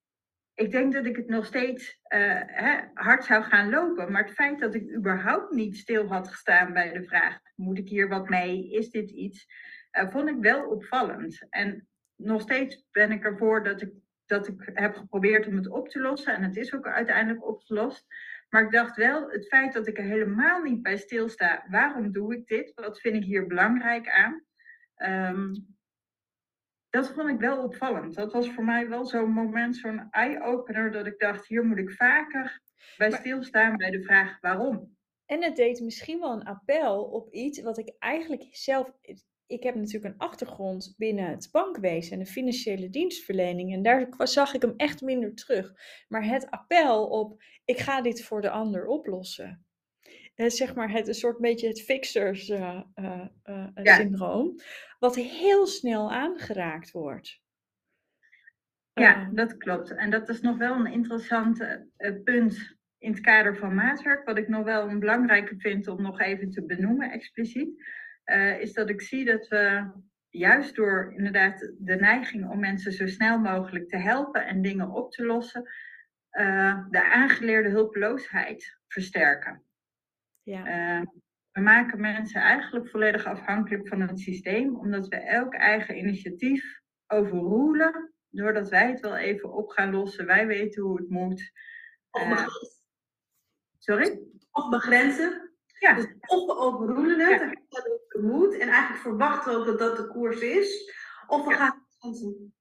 Ik 0.55 0.71
denk 0.71 0.93
dat 0.93 1.05
ik 1.05 1.15
het 1.15 1.27
nog 1.27 1.45
steeds 1.45 1.99
uh, 2.07 2.41
hè, 2.45 2.79
hard 2.93 3.25
zou 3.25 3.43
gaan 3.43 3.69
lopen. 3.69 4.11
Maar 4.11 4.23
het 4.23 4.33
feit 4.33 4.59
dat 4.59 4.75
ik 4.75 4.95
überhaupt 4.95 5.51
niet 5.51 5.77
stil 5.77 6.07
had 6.07 6.27
gestaan 6.27 6.73
bij 6.73 6.93
de 6.93 7.03
vraag: 7.03 7.39
Moet 7.55 7.77
ik 7.77 7.89
hier 7.89 8.07
wat 8.07 8.29
mee? 8.29 8.71
Is 8.71 8.89
dit 8.89 9.11
iets? 9.11 9.47
Uh, 9.91 10.11
vond 10.11 10.29
ik 10.29 10.37
wel 10.39 10.69
opvallend. 10.69 11.45
En 11.49 11.87
nog 12.15 12.41
steeds 12.41 12.85
ben 12.91 13.11
ik 13.11 13.23
ervoor 13.23 13.63
dat 13.63 13.81
ik 13.81 13.91
dat 14.33 14.47
ik 14.47 14.71
heb 14.73 14.95
geprobeerd 14.95 15.47
om 15.47 15.55
het 15.55 15.69
op 15.69 15.89
te 15.89 15.99
lossen. 15.99 16.33
En 16.33 16.43
het 16.43 16.55
is 16.55 16.73
ook 16.73 16.87
uiteindelijk 16.87 17.47
opgelost. 17.47 18.05
Maar 18.49 18.63
ik 18.63 18.71
dacht 18.71 18.95
wel, 18.95 19.29
het 19.29 19.47
feit 19.47 19.73
dat 19.73 19.87
ik 19.87 19.97
er 19.97 20.03
helemaal 20.03 20.61
niet 20.61 20.81
bij 20.81 20.97
stilsta, 20.97 21.65
waarom 21.69 22.11
doe 22.11 22.35
ik 22.35 22.47
dit? 22.47 22.71
Wat 22.75 22.99
vind 22.99 23.15
ik 23.15 23.23
hier 23.23 23.47
belangrijk 23.47 24.09
aan? 24.09 24.43
Um, 25.35 25.75
dat 26.89 27.11
vond 27.13 27.29
ik 27.29 27.39
wel 27.39 27.63
opvallend. 27.63 28.15
Dat 28.15 28.33
was 28.33 28.49
voor 28.49 28.63
mij 28.63 28.89
wel 28.89 29.05
zo'n 29.05 29.31
moment, 29.31 29.75
zo'n 29.75 30.07
eye-opener, 30.09 30.91
dat 30.91 31.05
ik 31.05 31.19
dacht, 31.19 31.47
hier 31.47 31.65
moet 31.65 31.77
ik 31.77 31.91
vaker 31.91 32.61
bij 32.97 33.11
stilstaan 33.11 33.77
bij 33.77 33.91
de 33.91 34.03
vraag 34.03 34.39
waarom. 34.39 34.97
En 35.25 35.43
het 35.43 35.55
deed 35.55 35.79
misschien 35.79 36.19
wel 36.19 36.31
een 36.31 36.43
appel 36.43 37.03
op 37.03 37.33
iets 37.33 37.61
wat 37.61 37.77
ik 37.77 37.95
eigenlijk 37.99 38.47
zelf 38.51 38.91
ik 39.47 39.63
heb 39.63 39.75
natuurlijk 39.75 40.13
een 40.13 40.19
achtergrond 40.19 40.93
binnen 40.97 41.29
het 41.29 41.49
bankwezen 41.51 42.13
en 42.13 42.19
de 42.19 42.25
financiële 42.25 42.89
dienstverlening. 42.89 43.73
En 43.73 43.83
daar 43.83 44.07
zag 44.17 44.53
ik 44.53 44.61
hem 44.61 44.73
echt 44.77 45.01
minder 45.01 45.35
terug. 45.35 45.73
Maar 46.07 46.25
het 46.25 46.49
appel 46.49 47.07
op, 47.07 47.43
ik 47.65 47.79
ga 47.79 48.01
dit 48.01 48.23
voor 48.23 48.41
de 48.41 48.49
ander 48.49 48.85
oplossen. 48.85 49.65
Uh, 50.35 50.49
zeg 50.49 50.75
maar 50.75 50.91
het 50.91 51.07
een 51.07 51.13
soort 51.13 51.37
beetje 51.37 51.67
het 51.67 51.81
fixers 51.81 52.49
uh, 52.49 52.81
uh, 52.95 53.27
ja. 53.83 53.95
syndroom. 53.95 54.55
Wat 54.99 55.15
heel 55.15 55.67
snel 55.67 56.11
aangeraakt 56.11 56.91
wordt. 56.91 57.41
Ja, 58.93 59.29
dat 59.33 59.57
klopt. 59.57 59.95
En 59.95 60.09
dat 60.09 60.29
is 60.29 60.41
nog 60.41 60.57
wel 60.57 60.75
een 60.75 60.91
interessant 60.91 61.65
punt 62.23 62.77
in 62.97 63.11
het 63.11 63.21
kader 63.21 63.57
van 63.57 63.73
maatwerk. 63.73 64.25
Wat 64.25 64.37
ik 64.37 64.47
nog 64.47 64.63
wel 64.63 64.89
een 64.89 64.99
belangrijke 64.99 65.55
vind 65.57 65.87
om 65.87 66.01
nog 66.01 66.19
even 66.19 66.49
te 66.49 66.65
benoemen 66.65 67.11
expliciet 67.11 67.83
uh, 68.25 68.59
is 68.59 68.73
dat 68.73 68.89
ik 68.89 69.01
zie 69.01 69.25
dat 69.25 69.47
we 69.47 69.91
juist 70.29 70.75
door 70.75 71.13
inderdaad 71.17 71.73
de 71.77 71.95
neiging 71.95 72.49
om 72.49 72.59
mensen 72.59 72.91
zo 72.91 73.07
snel 73.07 73.39
mogelijk 73.39 73.89
te 73.89 73.97
helpen 73.97 74.45
en 74.45 74.61
dingen 74.61 74.89
op 74.89 75.11
te 75.11 75.25
lossen, 75.25 75.69
uh, 76.31 76.85
de 76.89 77.03
aangeleerde 77.11 77.69
hulpeloosheid 77.69 78.79
versterken. 78.87 79.63
Ja. 80.43 80.99
Uh, 80.99 81.05
we 81.51 81.61
maken 81.61 82.01
mensen 82.01 82.41
eigenlijk 82.41 82.89
volledig 82.89 83.25
afhankelijk 83.25 83.87
van 83.87 84.01
het 84.01 84.19
systeem, 84.19 84.75
omdat 84.75 85.07
we 85.07 85.15
elk 85.15 85.53
eigen 85.53 85.97
initiatief 85.97 86.81
overroelen, 87.07 88.13
doordat 88.29 88.69
wij 88.69 88.89
het 88.89 88.99
wel 88.99 89.17
even 89.17 89.53
op 89.53 89.69
gaan 89.69 89.91
lossen. 89.91 90.25
Wij 90.25 90.47
weten 90.47 90.83
hoe 90.83 90.97
het 90.97 91.09
moet. 91.09 91.51
sorry? 93.77 94.19
Of 94.51 94.69
begrenzen. 94.69 95.52
Ja. 95.83 95.93
Dus 95.93 96.05
of 96.25 96.45
we 96.45 96.55
overroelen 96.57 97.19
het, 97.19 97.39
ja. 97.41 97.55
dat 97.69 97.83
het 98.09 98.21
moet, 98.21 98.53
en 98.57 98.67
eigenlijk 98.69 99.01
verwachten 99.01 99.51
we 99.51 99.57
ook 99.59 99.65
dat 99.65 99.79
dat 99.79 99.97
de 99.97 100.07
koers 100.07 100.39
is, 100.41 100.93
of 101.27 101.45
we 101.45 101.51
Ja. 101.51 101.57
gaan 101.57 101.85
kansen. 101.99 102.53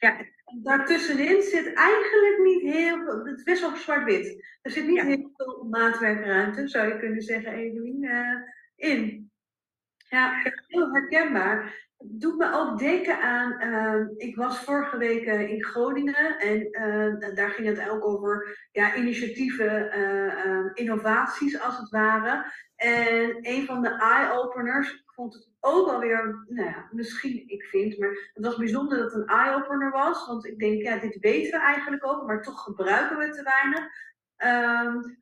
Ja. 0.00 0.18
En 0.18 0.62
daartussenin 0.62 1.42
zit 1.42 1.72
eigenlijk 1.74 2.38
niet 2.42 2.62
heel 2.62 2.96
veel, 3.04 3.24
het 3.24 3.36
is 3.38 3.42
best 3.42 3.60
wel 3.60 3.76
zwart-wit. 3.76 4.46
Er 4.62 4.70
zit 4.70 4.86
niet 4.86 4.96
Ja. 4.96 5.04
heel 5.04 5.30
veel 5.36 5.66
maatwerkruimte, 5.70 6.68
zou 6.68 6.88
je 6.88 6.98
kunnen 6.98 7.22
zeggen, 7.22 7.52
Evelien, 7.52 8.04
eh, 8.04 8.36
in. 8.90 9.30
Ja, 10.08 10.42
heel 10.66 10.92
herkenbaar. 10.92 11.87
Doet 12.04 12.36
me 12.36 12.52
ook 12.52 12.78
denken 12.78 13.20
aan, 13.20 13.58
eh, 13.60 14.06
ik 14.16 14.36
was 14.36 14.58
vorige 14.58 14.96
week 14.96 15.26
eh, 15.26 15.50
in 15.50 15.64
Groningen 15.64 16.38
en 16.38 16.70
eh, 16.70 17.34
daar 17.34 17.50
ging 17.50 17.68
het 17.68 17.90
ook 17.90 18.04
over 18.04 18.58
ja, 18.72 18.94
initiatieven, 18.94 19.90
eh, 19.90 20.44
eh, 20.44 20.70
innovaties 20.74 21.60
als 21.60 21.78
het 21.78 21.88
ware. 21.88 22.52
En 22.76 23.38
een 23.40 23.66
van 23.66 23.82
de 23.82 23.88
eye-openers, 23.88 24.92
ik 24.92 25.12
vond 25.14 25.34
het 25.34 25.48
ook 25.60 25.88
alweer, 25.88 26.44
nou 26.48 26.68
ja, 26.68 26.88
misschien, 26.90 27.48
ik 27.48 27.62
vind, 27.62 27.98
maar 27.98 28.30
het 28.34 28.44
was 28.44 28.56
bijzonder 28.56 28.98
dat 28.98 29.12
het 29.12 29.22
een 29.22 29.28
eye-opener 29.28 29.90
was. 29.90 30.26
Want 30.26 30.46
ik 30.46 30.58
denk, 30.58 30.82
ja, 30.82 30.98
dit 30.98 31.18
weten 31.20 31.50
we 31.50 31.66
eigenlijk 31.66 32.06
ook, 32.06 32.26
maar 32.26 32.42
toch 32.42 32.62
gebruiken 32.62 33.16
we 33.16 33.24
het 33.24 33.34
te 33.34 33.42
weinig. 33.42 33.90
Ehm, 34.36 35.16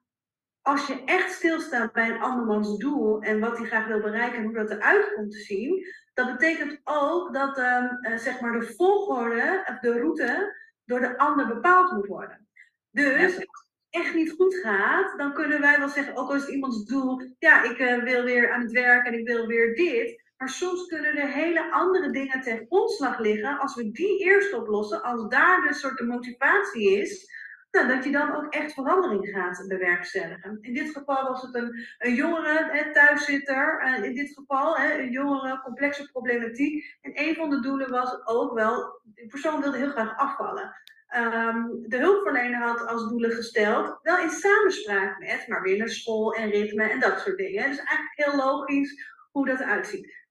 als 0.62 0.86
je 0.86 1.04
echt 1.04 1.32
stilstaat 1.32 1.92
bij 1.92 2.10
een 2.10 2.20
andermans 2.20 2.78
doel 2.78 3.22
en 3.22 3.40
wat 3.40 3.58
hij 3.58 3.66
graag 3.66 3.86
wil 3.86 4.00
bereiken 4.00 4.38
en 4.38 4.44
hoe 4.44 4.54
dat 4.54 4.70
eruit 4.70 5.12
komt 5.14 5.32
te 5.32 5.38
zien, 5.38 5.86
dat 6.16 6.32
betekent 6.32 6.80
ook 6.84 7.34
dat 7.34 7.58
ehm, 7.58 7.86
eh, 8.00 8.18
zeg 8.18 8.40
maar 8.40 8.52
de 8.52 8.74
volgorde, 8.76 9.78
de 9.80 9.92
route, 9.92 10.56
door 10.84 11.00
de 11.00 11.18
ander 11.18 11.46
bepaald 11.46 11.92
moet 11.92 12.06
worden. 12.06 12.48
Dus 12.90 13.06
Ja. 13.12 13.24
als 13.24 13.34
het 13.34 13.48
echt 13.90 14.14
niet 14.14 14.30
goed 14.30 14.54
gaat, 14.54 15.18
dan 15.18 15.34
kunnen 15.34 15.60
wij 15.60 15.78
wel 15.78 15.88
zeggen, 15.88 16.16
ook 16.16 16.28
al 16.28 16.34
is 16.34 16.40
het 16.40 16.50
iemands 16.50 16.84
doel, 16.84 17.20
ja, 17.38 17.62
ik 17.62 17.78
eh, 17.78 18.02
wil 18.02 18.22
weer 18.24 18.52
aan 18.52 18.60
het 18.60 18.72
werk 18.72 19.06
en 19.06 19.18
ik 19.18 19.26
wil 19.26 19.46
weer 19.46 19.74
dit. 19.74 20.22
Maar 20.36 20.48
soms 20.48 20.86
kunnen 20.86 21.16
er 21.16 21.28
hele 21.28 21.70
andere 21.72 22.10
dingen 22.10 22.40
ten 22.40 22.66
grondslag 22.66 23.18
liggen. 23.18 23.58
Als 23.58 23.74
we 23.74 23.90
die 23.90 24.18
eerst 24.18 24.52
oplossen, 24.52 25.02
als 25.02 25.28
daar 25.28 25.62
dus 25.62 25.80
soort 25.80 25.98
de 25.98 26.04
motivatie 26.04 27.00
is, 27.00 27.30
nou, 27.76 27.94
dat 27.94 28.04
je 28.04 28.12
dan 28.12 28.34
ook 28.34 28.52
echt 28.52 28.72
verandering 28.72 29.28
gaat 29.28 29.64
bewerkstelligen. 29.68 30.58
In 30.60 30.74
dit 30.74 30.90
geval 30.90 31.28
was 31.28 31.42
het 31.42 31.54
een, 31.54 31.86
een 31.98 32.14
jongere 32.14 32.68
hè, 32.72 32.92
thuiszitter, 32.92 33.82
in 34.04 34.14
dit 34.14 34.32
geval 34.34 34.76
hè, 34.76 34.98
een 34.98 35.10
jongere 35.10 35.60
complexe 35.60 36.10
problematiek. 36.12 36.96
En 37.00 37.12
een 37.14 37.34
van 37.34 37.50
de 37.50 37.60
doelen 37.60 37.90
was 37.90 38.26
ook 38.26 38.54
wel, 38.54 39.00
die 39.04 39.26
persoon 39.26 39.60
wilde 39.60 39.76
heel 39.76 39.90
graag 39.90 40.16
afvallen. 40.16 40.74
Um, 41.16 41.84
de 41.88 41.96
hulpverlener 41.96 42.60
had 42.60 42.86
als 42.86 43.08
doelen 43.08 43.30
gesteld, 43.30 43.98
wel 44.02 44.18
in 44.18 44.30
samenspraak 44.30 45.18
met, 45.18 45.44
maar 45.48 45.62
weer 45.62 45.78
naar 45.78 45.88
school 45.88 46.34
en 46.34 46.50
ritme 46.50 46.82
en 46.82 47.00
dat 47.00 47.20
soort 47.20 47.36
dingen. 47.36 47.68
Dus 47.68 47.78
eigenlijk 47.78 48.12
heel 48.14 48.36
logisch 48.36 49.14
hoe 49.32 49.46
dat 49.46 49.62
uitziet 49.62 50.25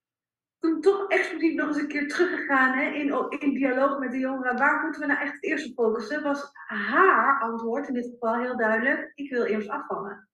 toen 0.66 0.82
toch 0.82 1.10
expliciet 1.10 1.56
nog 1.56 1.68
eens 1.68 1.78
een 1.78 1.88
keer 1.88 2.08
teruggegaan 2.08 2.78
hè, 2.78 2.90
in, 2.90 3.30
in 3.40 3.54
dialoog 3.54 4.00
met 4.00 4.12
de 4.12 4.20
jongeren. 4.20 4.58
Waar 4.58 4.84
moeten 4.84 5.02
we 5.02 5.08
nou 5.08 5.20
echt 5.20 5.34
het 5.34 5.44
eerst 5.44 5.70
op 5.70 5.74
focussen? 5.86 6.24
Was 6.24 6.50
haar 6.66 7.42
antwoord 7.42 7.88
in 7.88 7.94
dit 7.94 8.10
geval 8.10 8.40
heel 8.40 8.58
duidelijk: 8.58 9.12
ik 9.16 9.30
wil 9.30 9.44
eerst 9.44 9.70
afvallen. 9.70 10.30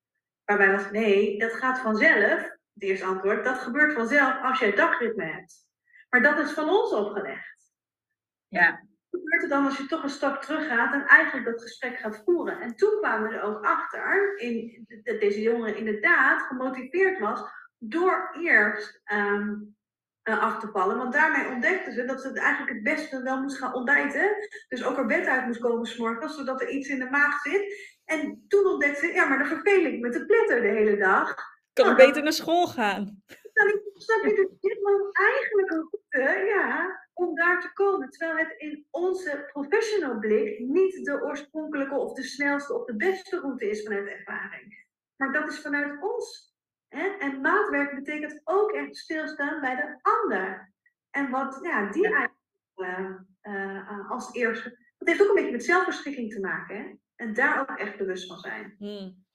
Waarbij 0.46 0.72
was 0.72 0.92
nee, 0.92 1.40
dat 1.40 1.54
gaat 1.54 1.80
vanzelf. 1.80 2.42
Het 2.74 2.84
eerste 2.84 3.06
antwoord: 3.06 3.44
dat 3.44 3.58
gebeurt 3.58 3.94
vanzelf 3.94 4.42
als 4.42 4.60
jij 4.60 4.72
dagritme 4.72 5.24
hebt. 5.24 5.68
Maar 6.10 6.22
dat 6.22 6.40
is 6.40 6.52
van 6.52 6.70
ons 6.70 6.94
opgelegd. 6.94 7.72
Ja. 8.48 8.90
Wat 9.10 9.22
gebeurt 9.22 9.44
er 9.44 9.50
dan 9.50 9.66
als 9.66 9.78
je 9.78 9.86
toch 9.86 10.04
een 10.04 10.10
stap 10.10 10.42
terug 10.42 10.68
gaat 10.68 10.94
en 10.94 11.08
eigenlijk 11.08 11.46
dat 11.46 11.62
gesprek 11.62 11.98
gaat 11.98 12.22
voeren? 12.26 12.60
En 12.60 12.76
toen 12.76 12.98
kwamen 13.00 13.30
we 13.30 13.36
er 13.36 13.42
ook 13.42 13.66
achter 13.66 14.38
in, 14.40 14.86
dat 15.04 15.20
deze 15.20 15.42
jongere 15.42 15.76
inderdaad 15.76 16.42
gemotiveerd 16.42 17.20
was 17.20 17.44
door 17.78 18.30
eerst. 18.40 19.02
Um, 19.14 19.76
uh, 20.30 20.42
af 20.44 20.60
te 20.60 20.68
vallen. 20.72 20.98
Want 20.98 21.14
daarmee 21.14 21.48
ontdekten 21.48 21.94
ze 21.94 22.06
dat 22.06 22.22
ze 22.22 22.28
het 22.28 22.38
eigenlijk 22.38 22.74
het 22.74 22.84
beste 22.84 23.22
wel 23.22 23.42
moest 23.42 23.58
gaan 23.58 23.74
ontbijten. 23.74 24.36
Dus 24.68 24.84
ook 24.84 24.98
er 24.98 25.06
bed 25.06 25.26
uit 25.28 25.46
moest 25.46 25.60
komen 25.60 25.86
s'morgens, 25.86 26.36
zodat 26.36 26.62
er 26.62 26.70
iets 26.70 26.90
in 26.90 27.00
de 27.00 27.10
maag 27.10 27.42
zit. 27.42 27.90
En 28.06 28.46
toen 28.48 28.66
ontdekte 28.66 29.06
ze, 29.06 29.14
ja, 29.14 29.26
maar 29.28 29.38
dan 29.38 29.48
verveel 29.48 29.86
ik 29.86 30.00
met 30.00 30.14
de 30.14 30.26
pletter 30.26 30.62
de 30.62 30.68
hele 30.68 30.98
dag. 30.98 31.36
Kan 31.74 31.92
ik 31.92 31.98
Ja. 32.00 32.06
beter 32.06 32.24
naar 32.24 32.34
school 32.34 32.68
gaan? 32.68 33.24
Dan 33.54 33.82
snap 33.94 34.24
je 34.24 34.36
dus 34.36 34.60
dit 34.60 34.82
was 34.82 35.02
eigenlijk 35.12 35.72
een 35.72 35.90
route, 36.12 36.46
ja, 36.46 37.00
om 37.14 37.36
daar 37.36 37.62
te 37.62 37.74
komen. 37.74 38.10
Terwijl 38.10 38.38
het 38.48 38.54
in 38.58 38.88
onze 38.92 39.50
professional 39.52 40.20
blik 40.20 40.60
niet 40.60 41.06
de 41.06 41.22
oorspronkelijke 41.22 41.96
of 41.96 42.14
de 42.14 42.24
snelste 42.24 42.74
of 42.74 42.86
de 42.86 42.96
beste 42.96 43.40
route 43.40 43.70
is 43.70 43.84
vanuit 43.84 44.08
ervaring. 44.08 44.86
Maar 45.16 45.32
dat 45.32 45.52
is 45.52 45.60
vanuit 45.60 46.02
ons. 46.02 46.51
En 47.20 47.42
maatwerk 47.42 47.96
betekent 47.96 48.42
ook 48.44 48.72
echt 48.72 48.96
stilstaan 48.96 49.62
bij 49.62 49.76
de 49.76 50.00
ander. 50.02 50.74
En 51.10 51.30
wat 51.30 51.60
ja, 51.62 51.92
die 51.92 52.04
eigenlijk 52.04 52.34
eh, 52.74 53.16
eh, 53.42 54.12
als 54.12 54.34
eerste. 54.34 54.78
Dat 54.98 55.08
heeft 55.08 55.22
ook 55.22 55.28
een 55.28 55.36
beetje 55.36 55.52
met 55.52 55.64
zelfbeschikking 55.64 56.32
te 56.32 56.40
maken. 56.40 56.78
Hè? 56.78 56.94
En 57.16 57.34
daar 57.34 57.60
ook 57.60 57.78
echt 57.78 57.98
bewust 57.98 58.28
van 58.28 58.38
zijn. 58.38 58.76
Hmm. 58.78 59.26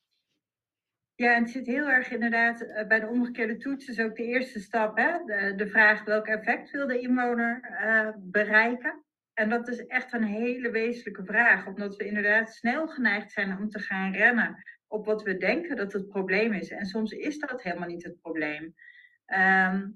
Ja, 1.15 1.35
en 1.35 1.43
het 1.43 1.51
zit 1.51 1.67
heel 1.67 1.89
erg 1.89 2.11
inderdaad 2.11 2.61
eh, 2.61 2.87
bij 2.87 3.01
de 3.01 3.07
omgekeerde 3.07 3.57
toets, 3.57 3.89
is 3.89 4.01
ook 4.01 4.17
de 4.17 4.25
eerste 4.25 4.61
stap, 4.61 4.97
hè? 4.97 5.25
De, 5.25 5.55
de 5.57 5.69
vraag 5.69 6.05
welk 6.05 6.27
effect 6.27 6.71
wil 6.71 6.87
de 6.87 7.01
inwoner 7.01 7.61
eh, 7.61 8.11
bereiken. 8.17 9.05
En 9.33 9.49
dat 9.49 9.69
is 9.69 9.87
echt 9.87 10.13
een 10.13 10.25
hele 10.25 10.71
wezenlijke 10.71 11.25
vraag, 11.25 11.67
omdat 11.67 11.97
we 11.97 12.07
inderdaad 12.07 12.55
snel 12.55 12.89
geneigd 12.89 13.33
zijn 13.33 13.59
om 13.59 13.69
te 13.69 13.79
gaan 13.79 14.13
rennen 14.13 14.63
op 14.89 15.07
wat 15.07 15.23
we 15.23 15.37
denken 15.37 15.77
dat 15.77 15.93
het 15.93 16.09
probleem 16.09 16.53
is. 16.53 16.71
En 16.71 16.87
soms 16.87 17.13
is 17.13 17.39
dat 17.39 17.63
helemaal 17.63 17.89
niet 17.89 18.05
het 18.05 18.21
probleem. 18.21 18.75
Ehm, 19.27 19.91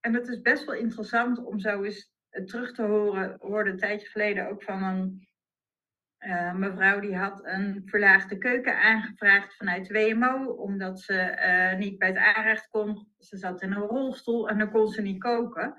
en 0.00 0.14
het 0.14 0.28
is 0.28 0.40
best 0.40 0.64
wel 0.64 0.74
interessant 0.74 1.44
om 1.44 1.58
zo 1.58 1.82
eens 1.82 2.14
eh, 2.28 2.44
terug 2.44 2.72
te 2.72 2.82
horen, 2.82 3.36
hoorde 3.40 3.70
een 3.70 3.78
tijdje 3.78 4.08
geleden 4.08 4.48
ook 4.48 4.62
van 4.62 4.82
een 4.82 5.26
uh, 6.20 6.54
mevrouw 6.54 7.00
die 7.00 7.16
had 7.16 7.40
een 7.44 7.82
verlaagde 7.84 8.38
keuken 8.38 8.80
aangevraagd 8.80 9.56
vanuit 9.56 9.88
WMO, 9.88 10.44
omdat 10.44 11.00
ze 11.00 11.38
uh, 11.46 11.78
niet 11.78 11.98
bij 11.98 12.08
het 12.08 12.16
aanrecht 12.16 12.68
kon. 12.68 13.08
Ze 13.18 13.36
zat 13.36 13.62
in 13.62 13.72
een 13.72 13.82
rolstoel 13.82 14.48
en 14.48 14.58
dan 14.58 14.70
kon 14.70 14.88
ze 14.88 15.02
niet 15.02 15.18
koken. 15.18 15.74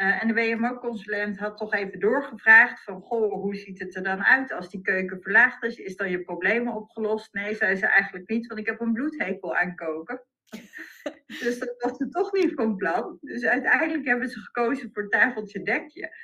Uh, 0.00 0.22
en 0.22 0.28
de 0.28 0.34
WMO-consulent 0.34 1.38
had 1.38 1.56
toch 1.56 1.72
even 1.72 2.00
doorgevraagd 2.00 2.82
van, 2.82 3.00
goh, 3.00 3.32
hoe 3.32 3.54
ziet 3.54 3.78
het 3.78 3.96
er 3.96 4.02
dan 4.02 4.24
uit 4.24 4.52
als 4.52 4.70
die 4.70 4.80
keuken 4.80 5.22
verlaagd 5.22 5.62
is? 5.62 5.76
Is 5.76 5.96
dan 5.96 6.10
je 6.10 6.22
problemen 6.22 6.74
opgelost? 6.74 7.32
Nee, 7.32 7.54
zei 7.54 7.76
ze 7.76 7.86
eigenlijk 7.86 8.28
niet, 8.28 8.46
want 8.46 8.60
ik 8.60 8.66
heb 8.66 8.80
een 8.80 8.92
bloedhekel 8.92 9.56
aan 9.56 9.74
koken. 9.74 10.24
dus 11.42 11.58
dat 11.58 11.74
was 11.78 11.96
ze 11.96 12.08
toch 12.08 12.32
niet 12.32 12.54
van 12.54 12.76
plan. 12.76 13.18
Dus 13.20 13.44
uiteindelijk 13.44 14.06
hebben 14.06 14.28
ze 14.28 14.40
gekozen 14.40 14.90
voor 14.92 15.08
tafeltje 15.08 15.62
dekje. 15.62 16.16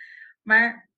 Maar 0.43 0.91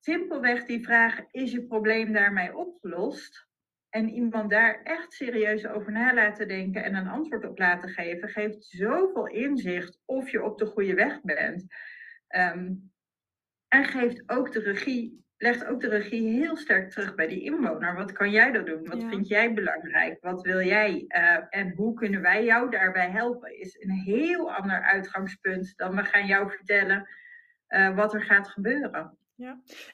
simpelweg 0.00 0.64
die 0.64 0.84
vraag, 0.84 1.20
is 1.30 1.52
je 1.52 1.66
probleem 1.66 2.12
daarmee 2.12 2.56
opgelost? 2.56 3.48
En 3.88 4.08
iemand 4.08 4.50
daar 4.50 4.82
echt 4.82 5.12
serieus 5.12 5.66
over 5.66 5.92
na 5.92 6.14
laten 6.14 6.48
denken 6.48 6.84
en 6.84 6.94
een 6.94 7.08
antwoord 7.08 7.44
op 7.44 7.58
laten 7.58 7.88
geven, 7.88 8.28
geeft 8.28 8.64
zoveel 8.64 9.26
inzicht 9.26 10.00
of 10.04 10.30
je 10.30 10.42
op 10.42 10.58
de 10.58 10.66
goede 10.66 10.94
weg 10.94 11.20
bent. 11.22 11.66
Um, 12.36 12.92
en 13.68 13.84
geeft 13.84 14.22
ook 14.26 14.52
de 14.52 14.60
regie, 14.60 15.24
legt 15.36 15.66
ook 15.66 15.80
de 15.80 15.88
regie 15.88 16.28
heel 16.28 16.56
sterk 16.56 16.90
terug 16.90 17.14
bij 17.14 17.26
die 17.28 17.42
inwoner. 17.42 17.94
Wat 17.94 18.12
kan 18.12 18.30
jij 18.30 18.52
dan 18.52 18.64
doen? 18.64 18.84
Wat 18.84 19.00
Ja. 19.00 19.08
vind 19.08 19.28
jij 19.28 19.54
belangrijk? 19.54 20.18
Wat 20.20 20.42
wil 20.42 20.60
jij? 20.60 21.04
Uh, 21.08 21.38
en 21.50 21.72
hoe 21.76 21.94
kunnen 21.94 22.20
wij 22.20 22.44
jou 22.44 22.70
daarbij 22.70 23.10
helpen? 23.10 23.58
Is 23.60 23.76
een 23.80 23.90
heel 23.90 24.52
ander 24.52 24.82
uitgangspunt 24.82 25.72
dan 25.76 25.96
we 25.96 26.04
gaan 26.04 26.26
jou 26.26 26.50
vertellen 26.50 27.08
uh, 27.68 27.96
wat 27.96 28.14
er 28.14 28.22
gaat 28.22 28.48
gebeuren. 28.48 29.18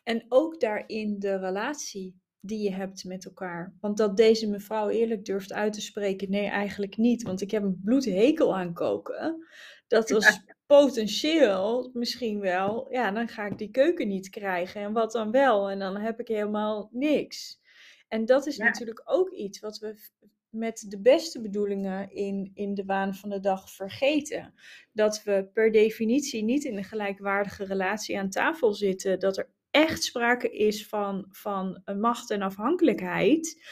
En 0.02 0.24
ook 0.28 0.60
daarin 0.60 1.18
de 1.18 1.38
relatie 1.38 2.20
die 2.40 2.62
je 2.62 2.74
hebt 2.74 3.04
met 3.04 3.24
elkaar. 3.24 3.74
Want 3.80 3.96
dat 3.96 4.16
deze 4.16 4.48
mevrouw 4.48 4.88
eerlijk 4.88 5.24
durft 5.24 5.52
uit 5.52 5.72
te 5.72 5.80
spreken, 5.80 6.30
nee, 6.30 6.46
eigenlijk 6.46 6.96
niet. 6.96 7.22
Want 7.22 7.40
ik 7.40 7.50
heb 7.50 7.62
een 7.62 7.80
bloedhekel 7.84 8.56
aan 8.56 8.72
koken. 8.72 9.46
Dat 9.90 10.10
was 10.10 10.40
potentieel 10.66 11.90
misschien 11.92 12.40
wel, 12.40 12.92
ja, 12.92 13.10
dan 13.10 13.28
ga 13.28 13.46
ik 13.46 13.58
die 13.58 13.70
keuken 13.70 14.08
niet 14.08 14.28
krijgen. 14.28 14.80
En 14.80 14.92
wat 14.92 15.12
dan 15.12 15.30
wel? 15.30 15.70
En 15.70 15.78
dan 15.78 15.96
heb 15.96 16.20
ik 16.20 16.28
helemaal 16.28 16.88
niks. 16.92 17.60
En 18.08 18.24
dat 18.26 18.46
is 18.46 18.56
Ja. 18.56 18.64
natuurlijk 18.64 19.02
ook 19.04 19.30
iets 19.30 19.60
wat 19.60 19.78
we 19.78 19.94
met 20.50 20.84
de 20.88 21.00
beste 21.00 21.40
bedoelingen 21.40 22.10
in, 22.12 22.50
in 22.54 22.74
de 22.74 22.84
waan 22.84 23.14
van 23.14 23.28
de 23.30 23.40
dag 23.40 23.70
vergeten. 23.70 24.54
Dat 24.92 25.22
we 25.22 25.48
per 25.52 25.72
definitie 25.72 26.42
niet 26.44 26.64
in 26.64 26.76
een 26.76 26.84
gelijkwaardige 26.84 27.64
relatie 27.64 28.18
aan 28.18 28.30
tafel 28.30 28.74
zitten. 28.74 29.18
Dat 29.18 29.36
er 29.38 29.48
echt 29.70 30.02
sprake 30.02 30.50
is 30.50 30.86
van, 30.86 31.26
van 31.30 31.82
macht 32.00 32.30
en 32.30 32.42
afhankelijkheid. 32.42 33.62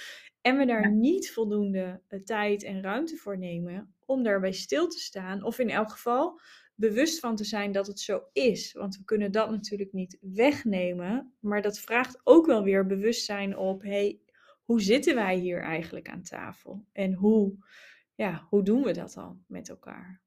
En 0.41 0.57
we 0.57 0.67
daar 0.67 0.83
Ja. 0.83 0.89
niet 0.89 1.31
voldoende 1.33 2.01
eh, 2.09 2.21
tijd 2.21 2.63
en 2.65 2.83
ruimte 2.83 3.17
voor 3.17 3.39
nemen 3.39 3.95
om 4.09 4.23
daarbij 4.23 4.53
stil 4.53 4.89
te 4.89 4.99
staan. 4.99 5.43
Of 5.43 5.59
in 5.59 5.71
elk 5.71 5.91
geval 5.91 6.41
bewust 6.75 7.21
van 7.21 7.37
te 7.37 7.45
zijn 7.45 7.73
dat 7.73 7.87
het 7.87 8.01
zo 8.01 8.29
is. 8.33 8.73
Want 8.73 8.97
we 8.97 9.05
kunnen 9.05 9.33
dat 9.33 9.51
natuurlijk 9.51 9.93
niet 9.93 10.19
wegnemen. 10.21 11.35
Maar 11.41 11.63
dat 11.63 11.79
vraagt 11.79 12.21
ook 12.25 12.47
wel 12.47 12.63
weer 12.63 12.87
bewustzijn 12.87 13.57
op. 13.57 13.83
Hey, 13.83 14.21
hoe 14.65 14.81
zitten 14.81 15.15
wij 15.15 15.37
hier 15.37 15.61
eigenlijk 15.61 16.09
aan 16.09 16.23
tafel? 16.23 16.87
En 16.93 17.13
hoe, 17.13 17.57
ja, 18.15 18.47
hoe 18.49 18.63
doen 18.63 18.83
we 18.83 18.93
dat 18.93 19.13
dan 19.13 19.45
met 19.47 19.69
elkaar? 19.69 20.21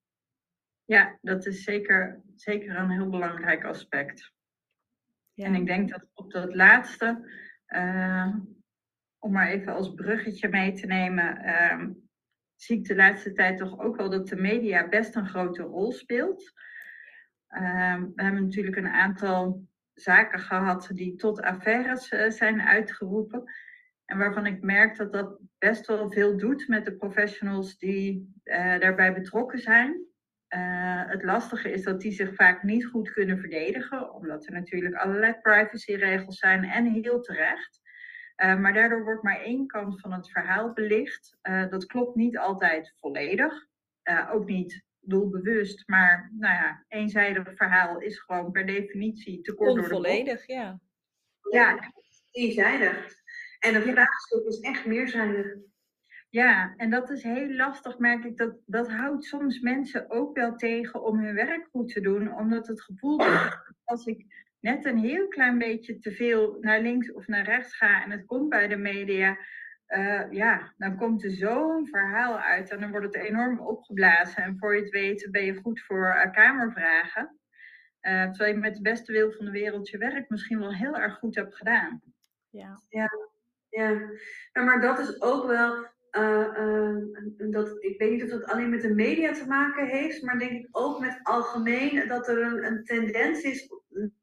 Ja, 0.86 1.17
dat 1.22 1.46
is 1.46 1.63
zeker, 1.63 2.22
zeker 2.36 2.76
een 2.76 2.91
heel 2.91 3.10
belangrijk 3.10 3.63
aspect. 3.65 4.34
Ja. 5.34 5.46
En 5.46 5.56
ik 5.56 5.65
denk 5.65 5.89
dat 5.89 6.08
op 6.13 6.32
dat 6.32 6.56
laatste, 6.56 7.32
eh, 7.65 8.36
om 9.20 9.32
maar 9.32 9.48
even 9.48 9.74
als 9.74 9.94
bruggetje 9.94 10.50
mee 10.50 10.74
te 10.74 10.86
nemen, 10.86 11.38
eh, 11.38 11.88
zie 12.62 12.78
ik 12.78 12.86
de 12.86 12.95
laatste 12.95 13.32
tijd 13.32 13.58
toch 13.58 13.80
ook 13.80 13.95
wel 13.95 14.10
dat 14.10 14.28
de 14.28 14.36
media 14.36 14.88
best 14.88 15.15
een 15.15 15.28
grote 15.28 15.62
rol 15.62 15.91
speelt. 15.91 16.52
Eh, 17.47 18.02
we 18.15 18.24
hebben 18.24 18.43
natuurlijk 18.43 18.76
een 18.76 18.88
aantal 18.88 19.67
zaken 19.93 20.39
gehad 20.39 20.89
die 20.93 21.15
tot 21.15 21.41
affaires 21.41 22.10
eh, 22.10 22.30
zijn 22.30 22.62
uitgeroepen. 22.62 23.43
En 24.06 24.17
waarvan 24.17 24.45
ik 24.45 24.62
merk 24.62 24.97
dat 24.97 25.13
dat 25.13 25.39
best 25.58 25.88
wel 25.88 26.12
veel 26.12 26.38
doet 26.38 26.67
met 26.67 26.86
de 26.86 26.95
professionals 26.95 27.78
die 27.78 28.34
eh, 28.43 28.80
daarbij 28.80 29.13
betrokken 29.13 29.60
zijn. 29.60 30.10
Uh, 30.56 31.04
het 31.08 31.24
lastige 31.24 31.71
is 31.71 31.84
dat 31.84 32.02
die 32.02 32.12
zich 32.12 32.36
vaak 32.36 32.63
niet 32.63 32.86
goed 32.86 33.12
kunnen 33.12 33.39
verdedigen, 33.39 34.13
omdat 34.13 34.45
er 34.45 34.54
natuurlijk 34.54 34.95
allerlei 34.95 35.34
privacyregels 35.41 36.38
zijn 36.38 36.63
en 36.63 36.86
heel 36.86 37.21
terecht. 37.21 37.81
Uh, 38.43 38.60
maar 38.60 38.73
daardoor 38.73 39.04
wordt 39.04 39.23
maar 39.23 39.41
één 39.41 39.67
kant 39.67 39.99
van 39.99 40.13
het 40.13 40.32
verhaal 40.32 40.73
belicht. 40.73 41.38
Uh, 41.43 41.69
dat 41.69 41.86
klopt 41.86 42.15
niet 42.15 42.38
altijd 42.38 42.95
volledig, 42.99 43.67
ook 44.32 44.45
niet 44.45 44.84
doelbewust, 44.99 45.88
maar 45.88 46.32
nou 46.34 46.54
ja, 46.54 46.86
eenzijdig 46.88 47.56
verhaal 47.56 47.99
is 47.99 48.19
gewoon 48.19 48.51
per 48.51 48.65
definitie 48.65 49.41
te 49.41 49.54
kort 49.54 49.75
door 49.75 50.01
de 50.01 50.23
bocht. 50.25 50.45
Ja. 50.45 50.80
Ja, 51.51 51.93
eenzijdig. 52.32 53.13
En 53.60 53.75
een 53.75 53.82
vraagstuk 53.82 54.45
is 54.45 54.60
echt 54.60 54.86
meerzijdig. 54.86 55.56
Ja, 56.30 56.73
en 56.77 56.89
dat 56.89 57.10
is 57.10 57.23
heel 57.23 57.54
lastig, 57.54 57.97
merk 57.97 58.23
ik. 58.23 58.38
Dat, 58.38 58.56
dat 58.65 58.89
houdt 58.91 59.25
soms 59.25 59.60
mensen 59.60 60.10
ook 60.10 60.36
wel 60.36 60.56
tegen 60.56 61.04
om 61.04 61.19
hun 61.19 61.36
werk 61.36 61.67
goed 61.71 61.93
te 61.93 62.01
doen. 62.01 62.36
Omdat 62.36 62.67
het 62.67 62.82
gevoel 62.82 63.25
is, 63.25 63.58
als 63.84 64.06
ik 64.06 64.49
net 64.62 64.86
een 64.86 64.97
heel 64.97 65.28
klein 65.28 65.58
beetje 65.58 66.00
te 66.00 66.12
veel 66.12 66.58
naar 66.60 66.82
links 66.82 67.12
of 67.12 67.28
naar 67.28 67.45
rechts 67.45 67.76
ga 67.76 68.04
en 68.04 68.12
het 68.12 68.26
komt 68.26 68.50
bij 68.50 68.67
de 68.67 68.78
media, 68.78 69.38
uh, 69.88 70.32
ja, 70.32 70.74
dan 70.78 70.97
komt 70.97 71.24
er 71.24 71.32
zo'n 71.32 71.88
verhaal 71.88 72.39
uit 72.39 72.69
en 72.69 72.80
dan 72.80 72.91
wordt 72.91 73.06
het 73.06 73.15
enorm 73.15 73.60
opgeblazen. 73.60 74.43
En 74.43 74.58
voor 74.58 74.76
je 74.76 74.82
het 74.82 74.89
weet 74.89 75.28
ben 75.32 75.45
je 75.45 75.62
goed 75.62 75.82
voor 75.82 76.06
uh, 76.15 76.32
kamervragen. 76.32 77.39
Uh, 78.02 78.24
terwijl 78.24 78.54
je 78.54 78.60
met 78.60 78.76
de 78.76 78.82
beste 78.82 79.12
wil 79.12 79.32
van 79.32 79.45
de 79.45 79.52
wereld 79.52 79.89
je 79.89 79.97
werk 79.97 80.30
misschien 80.30 80.60
wel 80.60 80.74
heel 80.74 80.97
erg 80.97 81.17
goed 81.17 81.36
hebt 81.36 81.56
gedaan. 81.56 82.02
Ja. 82.50 82.82
Ja, 82.89 83.10
ja. 83.69 83.89
ja 84.54 84.63
maar 84.63 84.82
dat 84.82 85.00
is 85.00 85.21
ook 85.21 85.47
wel 85.47 85.89
uh, 86.12 86.47
uh, 86.58 87.52
dat, 87.52 87.84
ik 87.84 88.00
weet 88.00 88.12
niet 88.12 88.24
of 88.24 88.30
dat 88.30 88.45
alleen 88.45 88.69
met 88.69 88.82
de 88.82 88.93
media 88.93 89.34
te 89.34 89.47
maken 89.47 89.88
heeft, 89.88 90.21
maar 90.21 90.39
denk 90.39 90.52
ik 90.52 90.67
ook 90.71 91.00
met 91.00 91.19
algemeen 91.24 92.08
dat 92.08 92.28
er 92.28 92.41
een, 92.41 92.65
een 92.65 92.84
tendens 92.84 93.41
is, 93.41 93.69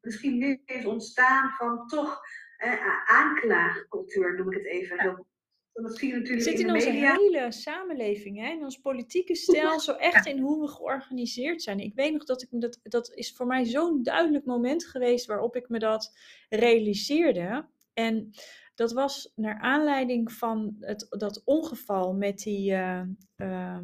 misschien 0.00 0.38
nu 0.38 0.62
is 0.64 0.84
ontstaan 0.84 1.50
van 1.50 1.86
toch 1.86 2.20
uh, 2.64 3.10
aanklaagcultuur, 3.10 4.36
noem 4.36 4.52
ik 4.52 4.56
het 4.56 4.66
even. 4.66 5.00
Heel, 5.00 5.26
dat 5.72 5.98
zie 5.98 6.08
je 6.08 6.14
natuurlijk 6.14 6.44
Het 6.44 6.54
zit 6.54 6.60
in, 6.60 6.68
in 6.68 6.74
onze 6.74 6.90
media. 6.92 7.14
hele 7.14 7.52
samenleving, 7.52 8.38
hè? 8.38 8.50
in 8.50 8.62
ons 8.62 8.78
politieke 8.78 9.34
stelsel, 9.34 9.98
echt 9.98 10.26
in 10.26 10.38
hoe 10.38 10.60
we 10.60 10.68
georganiseerd 10.68 11.62
zijn. 11.62 11.80
Ik 11.80 11.94
weet 11.94 12.12
nog 12.12 12.24
dat 12.24 12.42
ik 12.42 12.50
me 12.50 12.58
dat, 12.58 12.78
dat 12.82 13.12
is 13.14 13.32
voor 13.32 13.46
mij 13.46 13.64
zo'n 13.64 14.02
duidelijk 14.02 14.44
moment 14.44 14.86
geweest 14.86 15.26
waarop 15.26 15.56
ik 15.56 15.68
me 15.68 15.78
dat 15.78 16.18
realiseerde. 16.48 17.68
En 17.92 18.30
dat 18.74 18.92
was 18.92 19.32
naar 19.34 19.58
aanleiding 19.60 20.32
van 20.32 20.76
het, 20.80 21.06
dat 21.08 21.42
ongeval 21.44 22.14
met 22.14 22.38
die 22.38 22.70
uh, 22.70 23.02
uh, 23.36 23.78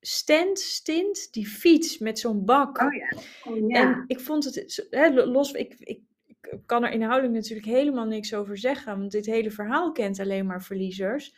stand, 0.00 0.58
stint, 0.58 1.32
die 1.32 1.46
fiets 1.46 1.98
met 1.98 2.18
zo'n 2.18 2.44
bak. 2.44 2.80
Oh 2.80 2.94
ja. 2.94 3.12
Oh, 3.44 3.68
ja. 3.68 3.80
En 3.80 4.04
ik 4.06 4.20
vond 4.20 4.44
het, 4.44 4.86
hè, 4.90 5.24
los, 5.24 5.52
ik, 5.52 5.74
ik, 5.78 6.00
ik 6.24 6.60
kan 6.66 6.84
er 6.84 6.92
inhoudelijk 6.92 7.34
natuurlijk 7.34 7.68
helemaal 7.68 8.06
niks 8.06 8.34
over 8.34 8.58
zeggen, 8.58 8.98
want 8.98 9.12
dit 9.12 9.26
hele 9.26 9.50
verhaal 9.50 9.92
kent 9.92 10.20
alleen 10.20 10.46
maar 10.46 10.62
verliezers. 10.62 11.34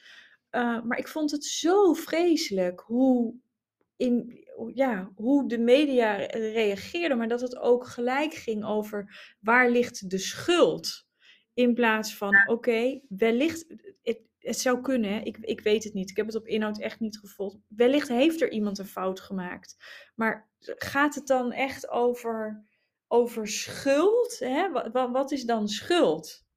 Uh, 0.51 0.83
maar 0.83 0.99
ik 0.99 1.09
vond 1.09 1.31
het 1.31 1.45
zo 1.45 1.93
vreselijk 1.93 2.81
hoe 2.81 3.35
in 3.97 4.45
ja, 4.75 5.11
hoe 5.15 5.49
de 5.49 5.59
media 5.59 6.15
reageerden, 6.27 7.19
maar 7.19 7.29
dat 7.29 7.41
het 7.41 7.59
ook 7.59 7.87
gelijk 7.87 8.35
ging 8.35 8.65
over 8.65 9.35
waar 9.41 9.71
ligt 9.71 10.11
de 10.11 10.19
schuld. 10.19 11.07
In 11.55 11.75
plaats 11.75 12.17
van, 12.17 12.45
oké, 12.47 13.01
wellicht, 13.09 13.67
het, 14.03 14.21
het 14.41 14.59
zou 14.59 14.81
kunnen, 14.81 15.25
ik, 15.25 15.37
ik 15.41 15.61
weet 15.61 15.85
het 15.85 15.95
niet, 15.95 16.11
ik 16.11 16.17
heb 16.17 16.27
het 16.27 16.35
op 16.35 16.47
inhoud 16.47 16.81
echt 16.81 17.01
niet 17.01 17.19
gevolgd. 17.19 17.59
Wellicht 17.69 18.09
heeft 18.09 18.41
er 18.41 18.51
iemand 18.51 18.79
een 18.79 18.87
fout 18.87 19.21
gemaakt. 19.21 19.77
Maar 20.15 20.51
gaat 20.59 21.15
het 21.15 21.27
dan 21.27 21.53
echt 21.53 21.89
over, 21.89 22.65
over 23.07 23.49
schuld? 23.49 24.39
Hè? 24.39 24.71
Wat, 24.71 25.11
wat 25.11 25.33
is 25.33 25.45
dan 25.45 25.69
schuld? 25.69 26.49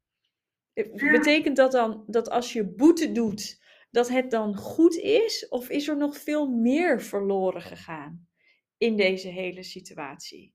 Betekent 1.12 1.56
dat 1.56 1.72
dan 1.72 2.04
dat 2.08 2.30
als 2.30 2.54
je 2.54 2.66
boete 2.66 3.12
doet, 3.12 3.62
dat 3.92 4.10
het 4.10 4.32
dan 4.32 4.56
goed 4.56 4.96
is? 4.96 5.48
Of 5.50 5.70
is 5.70 5.88
er 5.88 5.98
nog 5.98 6.18
veel 6.18 6.48
meer 6.48 7.02
verloren 7.02 7.62
gegaan 7.62 8.28
in 8.78 8.96
deze 8.96 9.28
hele 9.28 9.64
situatie? 9.64 10.54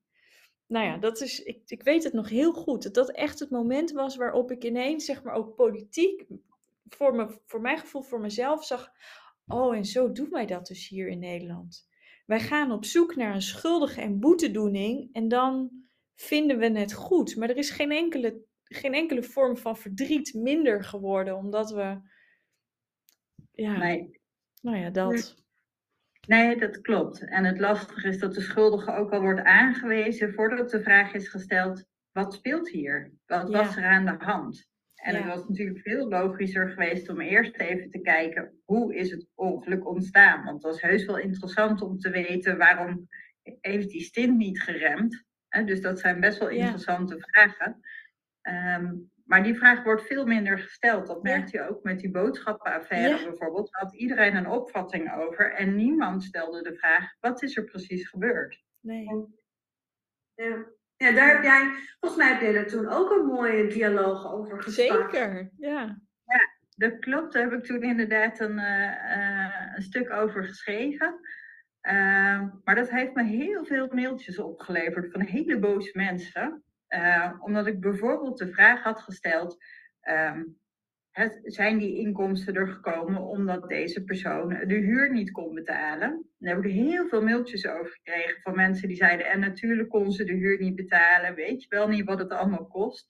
Nou 0.66 0.86
ja, 0.86 0.98
dat 0.98 1.20
is, 1.20 1.42
ik, 1.42 1.62
ik 1.66 1.82
weet 1.82 2.04
het 2.04 2.12
nog 2.12 2.28
heel 2.28 2.52
goed. 2.52 2.82
Dat 2.82 2.94
dat 2.94 3.10
echt 3.10 3.38
het 3.38 3.50
moment 3.50 3.90
was 3.90 4.16
waarop 4.16 4.50
ik 4.50 4.64
ineens, 4.64 5.04
zeg 5.04 5.22
maar, 5.22 5.34
ook 5.34 5.54
politiek, 5.54 6.24
voor, 6.88 7.14
me, 7.14 7.40
voor 7.46 7.60
mijn 7.60 7.78
gevoel, 7.78 8.02
voor 8.02 8.20
mezelf 8.20 8.64
zag. 8.64 8.92
Oh, 9.46 9.76
en 9.76 9.84
zo 9.84 10.12
doen 10.12 10.30
wij 10.30 10.46
dat 10.46 10.66
dus 10.66 10.88
hier 10.88 11.08
in 11.08 11.18
Nederland. 11.18 11.88
Wij 12.26 12.40
gaan 12.40 12.72
op 12.72 12.84
zoek 12.84 13.16
naar 13.16 13.34
een 13.34 13.42
schuldige 13.42 14.00
en 14.00 14.20
boetedoening 14.20 15.08
en 15.12 15.28
dan 15.28 15.70
vinden 16.14 16.58
we 16.58 16.78
het 16.78 16.92
goed. 16.92 17.36
Maar 17.36 17.50
er 17.50 17.56
is 17.56 17.70
geen 17.70 17.90
enkele, 17.90 18.40
geen 18.64 18.94
enkele 18.94 19.22
vorm 19.22 19.56
van 19.56 19.76
verdriet 19.76 20.34
minder 20.34 20.84
geworden, 20.84 21.36
omdat 21.36 21.70
we 21.70 22.00
ja. 23.52 23.76
Nee. 23.76 24.20
Nou 24.62 24.76
ja, 24.76 24.90
dat. 24.90 25.34
Nee, 26.26 26.56
dat 26.56 26.80
klopt. 26.80 27.24
En 27.24 27.44
het 27.44 27.58
lastige 27.58 28.08
is 28.08 28.18
dat 28.18 28.34
de 28.34 28.40
schuldige 28.40 28.92
ook 28.92 29.12
al 29.12 29.20
wordt 29.20 29.40
aangewezen 29.40 30.32
voordat 30.32 30.70
de 30.70 30.82
vraag 30.82 31.14
is 31.14 31.28
gesteld: 31.28 31.84
wat 32.12 32.34
speelt 32.34 32.68
hier? 32.68 33.12
Wat 33.26 33.50
was 33.50 33.76
er 33.76 33.84
aan 33.84 34.04
de 34.04 34.24
hand? 34.24 34.68
En 34.98 35.14
het 35.14 35.24
was 35.24 35.48
natuurlijk 35.48 35.80
veel 35.80 36.08
logischer 36.08 36.68
geweest 36.68 37.08
om 37.08 37.20
eerst 37.20 37.56
even 37.56 37.90
te 37.90 38.00
kijken 38.00 38.60
hoe 38.64 38.94
is 38.94 39.10
het 39.10 39.26
ongeluk 39.34 39.86
ontstaan. 39.86 40.44
Want 40.44 40.62
het 40.62 40.72
was 40.72 40.82
heus 40.82 41.04
wel 41.04 41.18
interessant 41.18 41.82
om 41.82 41.98
te 41.98 42.10
weten 42.10 42.58
waarom 42.58 43.08
heeft 43.42 43.90
die 43.90 44.02
stint 44.02 44.36
niet 44.36 44.62
geremd. 44.62 45.24
Dus 45.64 45.80
dat 45.80 46.00
zijn 46.00 46.20
best 46.20 46.38
wel 46.38 46.48
interessante 46.48 47.16
vragen. 47.18 47.80
Um, 48.42 49.10
maar 49.28 49.42
die 49.42 49.54
vraag 49.54 49.82
wordt 49.82 50.06
veel 50.06 50.26
minder 50.26 50.58
gesteld. 50.58 51.06
Dat 51.06 51.22
merkt 51.22 51.50
je 51.50 51.68
ook 51.68 51.82
met 51.82 52.00
die 52.00 52.10
boodschappenaffaire 52.10 53.24
bijvoorbeeld. 53.24 53.72
Daar 53.72 53.82
had 53.82 53.94
iedereen 53.94 54.36
een 54.36 54.48
opvatting 54.48 55.14
over. 55.14 55.52
En 55.52 55.76
niemand 55.76 56.24
stelde 56.24 56.62
de 56.62 56.74
vraag, 56.74 57.16
wat 57.20 57.42
is 57.42 57.56
er 57.56 57.64
precies 57.64 58.08
gebeurd? 58.08 58.64
Nee. 58.80 59.26
Ja. 60.34 60.66
Ja, 60.98 61.12
daar 61.12 61.28
heb 61.28 61.42
jij, 61.42 61.72
volgens 62.00 62.22
mij 62.22 62.32
heb 62.32 62.40
jij 62.40 62.52
daar 62.52 62.66
toen 62.66 62.88
ook 62.88 63.10
een 63.10 63.26
mooie 63.26 63.66
dialoog 63.66 64.32
over 64.32 64.62
gestart. 64.62 65.10
Zeker, 65.10 65.50
ja. 65.56 66.00
Ja, 66.24 66.40
dat 66.76 66.98
klopt. 66.98 67.32
Daar 67.32 67.42
heb 67.42 67.52
ik 67.52 67.64
toen 67.64 67.82
inderdaad 67.82 68.40
een, 68.40 68.58
uh, 68.58 69.74
een 69.74 69.82
stuk 69.82 70.12
over 70.12 70.44
geschreven. 70.44 71.20
Uh, 71.82 72.42
maar 72.64 72.74
dat 72.74 72.90
heeft 72.90 73.14
me 73.14 73.24
heel 73.24 73.64
veel 73.64 73.88
mailtjes 73.92 74.38
opgeleverd 74.38 75.12
van 75.12 75.20
hele 75.20 75.58
boze 75.58 75.90
mensen. 75.92 76.62
Uh, 76.88 77.32
omdat 77.38 77.66
ik 77.66 77.80
bijvoorbeeld 77.80 78.38
de 78.38 78.52
vraag 78.52 78.82
had 78.82 79.00
gesteld: 79.00 79.56
um, 80.08 80.58
het, 81.18 81.40
zijn 81.42 81.78
die 81.78 81.98
inkomsten 81.98 82.54
er 82.54 82.68
gekomen 82.68 83.22
omdat 83.22 83.68
deze 83.68 84.04
persoon 84.04 84.48
de 84.48 84.74
huur 84.74 85.12
niet 85.12 85.30
kon 85.30 85.54
betalen? 85.54 86.30
Daar 86.38 86.54
heb 86.54 86.64
ik 86.64 86.72
heel 86.72 87.08
veel 87.08 87.22
mailtjes 87.22 87.66
over 87.66 87.90
gekregen 87.90 88.42
van 88.42 88.54
mensen 88.54 88.88
die 88.88 88.96
zeiden: 88.96 89.26
en 89.26 89.40
natuurlijk 89.40 89.88
kon 89.88 90.12
ze 90.12 90.24
de 90.24 90.32
huur 90.32 90.58
niet 90.58 90.76
betalen, 90.76 91.34
weet 91.34 91.62
je 91.62 91.68
wel 91.68 91.88
niet 91.88 92.04
wat 92.04 92.18
het 92.18 92.30
allemaal 92.30 92.66
kost. 92.66 93.06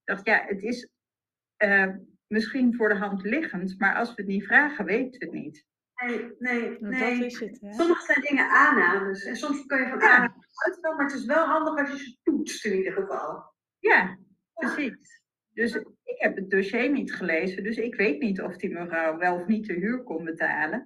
Ik 0.00 0.02
dacht, 0.04 0.26
ja, 0.26 0.44
het 0.46 0.62
is 0.62 0.88
uh, 1.64 1.88
misschien 2.26 2.74
voor 2.74 2.88
de 2.88 2.94
hand 2.94 3.22
liggend, 3.22 3.78
maar 3.78 3.94
als 3.94 4.08
we 4.08 4.14
het 4.16 4.26
niet 4.26 4.46
vragen, 4.46 4.84
weten 4.84 5.20
we 5.20 5.24
het 5.24 5.34
niet. 5.34 5.66
Nee, 6.06 6.32
nee, 6.38 6.76
nee. 6.80 7.16
Dat 7.16 7.24
is 7.24 7.40
het, 7.40 7.60
hè? 7.60 7.72
Soms 7.72 8.04
zijn 8.04 8.20
dingen 8.20 8.50
aannames 8.50 9.24
en 9.24 9.36
soms 9.36 9.66
kun 9.66 9.78
je 9.78 9.88
van 9.88 9.98
ja. 9.98 10.16
aannames 10.16 10.46
uitgaan, 10.66 10.96
maar 10.96 11.04
het 11.04 11.14
is 11.14 11.24
wel 11.24 11.46
handig 11.46 11.78
als 11.78 11.90
je 11.90 12.04
ze 12.04 12.16
toetst 12.22 12.64
in 12.64 12.76
ieder 12.76 12.92
geval. 12.92 13.54
Ja, 13.78 14.18
precies. 14.54 15.21
Dus 15.54 15.74
ik 16.04 16.16
heb 16.18 16.36
het 16.36 16.50
dossier 16.50 16.90
niet 16.90 17.14
gelezen, 17.14 17.62
dus 17.62 17.76
ik 17.76 17.94
weet 17.94 18.20
niet 18.20 18.42
of 18.42 18.56
die 18.56 18.70
mevrouw 18.70 19.18
wel 19.18 19.34
of 19.34 19.46
niet 19.46 19.66
de 19.66 19.72
huur 19.72 20.02
kon 20.02 20.24
betalen. 20.24 20.84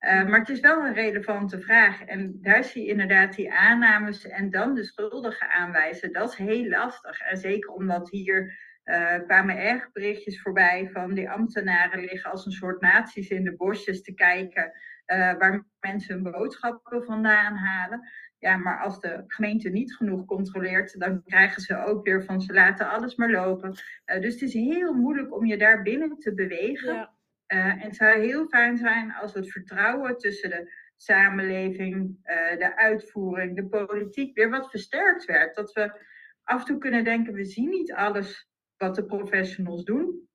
Uh, 0.00 0.28
maar 0.28 0.38
het 0.38 0.48
is 0.48 0.60
wel 0.60 0.86
een 0.86 0.94
relevante 0.94 1.60
vraag. 1.60 2.04
En 2.04 2.38
daar 2.42 2.64
zie 2.64 2.82
je 2.82 2.90
inderdaad 2.90 3.36
die 3.36 3.52
aannames 3.52 4.28
en 4.28 4.50
dan 4.50 4.74
de 4.74 4.84
schuldige 4.84 5.50
aanwijzen. 5.50 6.12
Dat 6.12 6.28
is 6.28 6.36
heel 6.36 6.68
lastig. 6.68 7.20
En 7.20 7.36
zeker 7.36 7.70
omdat 7.70 8.10
hier 8.10 8.58
uh, 8.84 9.14
kwamen 9.26 9.58
erg 9.58 9.92
berichtjes 9.92 10.40
voorbij 10.40 10.88
van 10.92 11.14
die 11.14 11.30
ambtenaren 11.30 12.00
liggen 12.00 12.30
als 12.30 12.46
een 12.46 12.52
soort 12.52 12.80
naties 12.80 13.28
in 13.28 13.44
de 13.44 13.56
bosjes 13.56 14.02
te 14.02 14.14
kijken 14.14 14.72
uh, 15.06 15.34
waar 15.38 15.66
mensen 15.80 16.14
hun 16.14 16.32
boodschappen 16.32 17.04
vandaan 17.04 17.56
halen. 17.56 18.08
Ja, 18.38 18.56
maar 18.56 18.80
als 18.80 19.00
de 19.00 19.24
gemeente 19.26 19.68
niet 19.68 19.94
genoeg 19.94 20.24
controleert, 20.24 21.00
dan 21.00 21.22
krijgen 21.24 21.62
ze 21.62 21.84
ook 21.84 22.04
weer 22.04 22.24
van 22.24 22.40
ze 22.40 22.52
laten 22.52 22.90
alles 22.90 23.16
maar 23.16 23.30
lopen. 23.30 23.68
Uh, 23.70 24.20
dus 24.20 24.32
het 24.32 24.42
is 24.42 24.52
heel 24.52 24.92
moeilijk 24.92 25.34
om 25.34 25.46
je 25.46 25.56
daar 25.56 25.82
binnen 25.82 26.18
te 26.18 26.34
bewegen. 26.34 26.94
Ja. 26.94 27.12
en 27.46 27.78
het 27.78 27.96
zou 27.96 28.20
heel 28.20 28.46
fijn 28.46 28.76
zijn 28.76 29.12
als 29.12 29.34
het 29.34 29.52
vertrouwen 29.52 30.16
tussen 30.16 30.50
de 30.50 30.72
samenleving, 30.96 32.18
de 32.58 32.76
uitvoering, 32.76 33.56
de 33.56 33.66
politiek 33.66 34.34
weer 34.34 34.50
wat 34.50 34.70
versterkt 34.70 35.24
werd. 35.24 35.54
Dat 35.54 35.72
we 35.72 36.06
af 36.42 36.60
en 36.60 36.66
toe 36.66 36.78
kunnen 36.78 37.04
denken, 37.04 37.34
we 37.34 37.44
zien 37.44 37.68
niet 37.68 37.92
alles 37.92 38.48
wat 38.76 38.94
de 38.94 39.04
professionals 39.04 39.84
doen. 39.84 40.28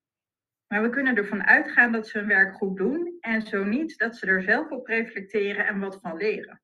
Maar 0.67 0.81
we 0.81 0.89
kunnen 0.89 1.15
ervan 1.15 1.43
uitgaan 1.43 1.91
dat 1.91 2.07
ze 2.07 2.17
hun 2.17 2.27
werk 2.27 2.55
goed 2.55 2.77
doen. 2.77 3.17
En 3.19 3.41
zo 3.41 3.63
niet, 3.63 3.97
dat 3.97 4.15
ze 4.15 4.25
er 4.25 4.41
zelf 4.41 4.69
op 4.69 4.87
reflecteren 4.87 5.65
en 5.65 5.79
wat 5.79 5.99
van 6.01 6.17
leren. 6.17 6.61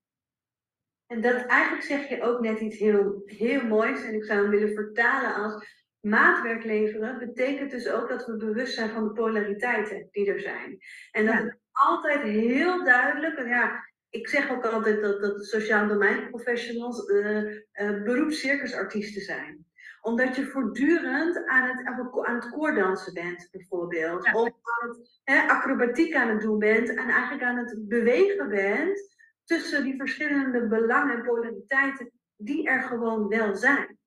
En 1.09 1.21
dat 1.21 1.45
eigenlijk 1.45 1.83
zeg 1.83 2.09
je 2.09 2.21
ook 2.21 2.39
net 2.39 2.59
iets 2.59 2.77
heel, 2.77 3.21
heel 3.25 3.63
moois. 3.63 4.03
En 4.03 4.13
ik 4.13 4.23
zou 4.23 4.41
hem 4.41 4.49
willen 4.49 4.73
vertalen 4.73 5.33
als 5.33 5.65
maatwerk 5.99 6.63
leveren. 6.63 7.19
Betekent 7.19 7.71
dus 7.71 7.89
ook 7.89 8.09
dat 8.09 8.25
we 8.25 8.37
bewust 8.37 8.73
zijn 8.73 8.89
van 8.89 9.03
de 9.03 9.13
polariteiten 9.13 10.07
die 10.11 10.31
er 10.31 10.39
zijn. 10.39 10.77
En 11.11 11.25
dat 11.25 11.35
het 11.35 11.57
altijd 11.71 12.21
heel 12.21 12.83
duidelijk. 12.83 13.47
Ja, 13.47 13.89
ik 14.09 14.27
zeg 14.27 14.51
ook 14.51 14.65
altijd 14.65 15.01
dat, 15.01 15.21
dat 15.21 15.45
sociaal 15.45 15.87
domein 15.87 16.29
professionals 16.29 17.07
uh, 17.09 17.43
uh, 17.43 18.03
beroepscircusartiesten 18.03 19.21
zijn 19.21 19.67
omdat 20.01 20.35
je 20.35 20.45
voortdurend 20.45 21.45
aan 21.45 21.67
het, 21.67 21.85
aan 22.25 22.35
het 22.35 22.49
koordansen 22.49 23.13
bent, 23.13 23.47
bijvoorbeeld. 23.51 24.33
Of 24.33 24.47
aan 24.47 24.89
het, 24.89 25.19
hè, 25.23 25.47
acrobatiek 25.47 26.15
aan 26.15 26.29
het 26.29 26.41
doen 26.41 26.59
bent 26.59 26.89
en 26.89 27.09
eigenlijk 27.09 27.43
aan 27.43 27.57
het 27.57 27.87
bewegen 27.87 28.49
bent 28.49 29.17
tussen 29.49 29.83
die 29.83 29.95
verschillende 29.95 30.67
belangen 30.67 31.15
en 31.15 31.23
polariteiten 31.23 32.11
die 32.35 32.67
er 32.67 32.81
gewoon 32.81 33.27
wel 33.27 33.55
zijn. 33.55 33.97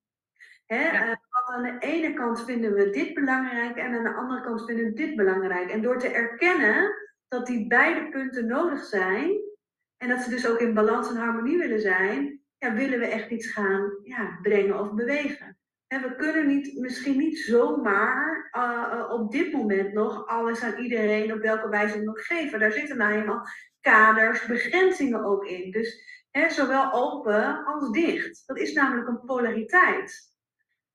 Hè, 0.66 0.92
uh, 0.92 1.12
aan 1.54 1.62
de 1.62 1.76
ene 1.78 2.14
kant 2.14 2.44
vinden 2.44 2.74
we 2.74 2.90
dit 2.90 3.14
belangrijk 3.14 3.76
en 3.76 3.94
aan 3.94 4.04
de 4.04 4.14
andere 4.14 4.40
kant 4.40 4.64
vinden 4.64 4.84
we 4.84 4.92
dit 4.92 5.16
belangrijk. 5.16 5.70
En 5.70 5.82
door 5.82 5.98
te 5.98 6.08
erkennen 6.08 6.94
dat 7.28 7.46
die 7.46 7.66
beide 7.66 8.08
punten 8.08 8.46
nodig 8.46 8.84
zijn 8.84 9.40
en 9.96 10.08
dat 10.08 10.20
ze 10.20 10.30
dus 10.30 10.48
ook 10.48 10.58
in 10.58 10.74
balans 10.74 11.08
en 11.08 11.16
harmonie 11.16 11.58
willen 11.58 11.80
zijn, 11.80 12.40
ja, 12.58 12.74
willen 12.74 12.98
we 12.98 13.06
echt 13.06 13.30
iets 13.30 13.46
gaan 13.46 13.98
ja, 14.02 14.38
brengen 14.42 14.80
of 14.80 14.94
bewegen 14.94 15.56
we 16.00 16.14
kunnen 16.16 16.46
niet, 16.46 16.78
misschien 16.78 17.18
niet 17.18 17.38
zomaar 17.38 18.50
uh, 18.52 19.10
op 19.10 19.32
dit 19.32 19.52
moment 19.52 19.92
nog 19.92 20.26
alles 20.26 20.62
aan 20.62 20.78
iedereen 20.78 21.32
op 21.32 21.40
welke 21.40 21.68
wijze 21.68 21.98
dan 21.98 22.08
ook 22.08 22.20
geven. 22.20 22.60
Daar 22.60 22.72
zitten 22.72 22.96
nou 22.96 23.12
eenmaal 23.12 23.46
kaders, 23.80 24.46
begrenzingen 24.46 25.24
ook 25.24 25.44
in. 25.46 25.70
Dus 25.70 26.20
hè, 26.30 26.50
zowel 26.50 26.92
open 26.92 27.64
als 27.64 27.90
dicht. 27.90 28.42
Dat 28.46 28.58
is 28.58 28.72
namelijk 28.72 29.08
een 29.08 29.24
polariteit. 29.24 30.30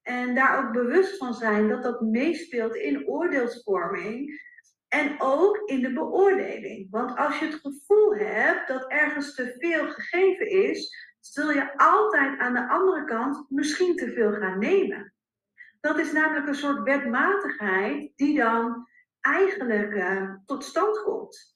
En 0.02 0.36
daar 0.36 0.66
ook 0.66 0.72
bewust 0.72 1.18
van 1.18 1.34
zijn 1.34 1.68
dat 1.68 1.84
dat 1.84 2.02
meespeelt 2.02 2.76
in 2.76 3.08
oordeelsvorming 3.08 4.42
en 4.88 5.16
ook 5.18 5.62
in 5.66 5.82
de 5.82 5.94
beoordeling. 5.94 6.88
Want 6.90 7.18
als 7.18 7.40
je 7.40 7.46
het 7.46 7.60
gevoel 7.62 8.16
hebt 8.16 8.68
dat 8.68 8.92
ergens 8.92 9.36
te 9.36 9.56
veel 9.58 9.88
gegeven 9.88 10.50
is, 10.50 11.07
zul 11.34 11.52
je 11.52 11.78
altijd 11.78 12.40
aan 12.40 12.54
de 12.54 12.68
andere 12.68 13.04
kant 13.06 13.46
misschien 13.50 13.96
te 13.96 14.12
veel 14.12 14.34
gaan 14.34 14.60
nemen. 14.60 15.14
Dat 15.80 16.00
is 16.00 16.12
namelijk 16.12 16.48
een 16.48 16.56
soort 16.56 16.84
wetmatigheid 16.84 18.12
die 18.16 18.38
dan 18.38 18.88
eigenlijk 19.22 19.94
uh, 19.94 20.34
tot 20.46 20.64
stand 20.64 21.04
komt. 21.04 21.56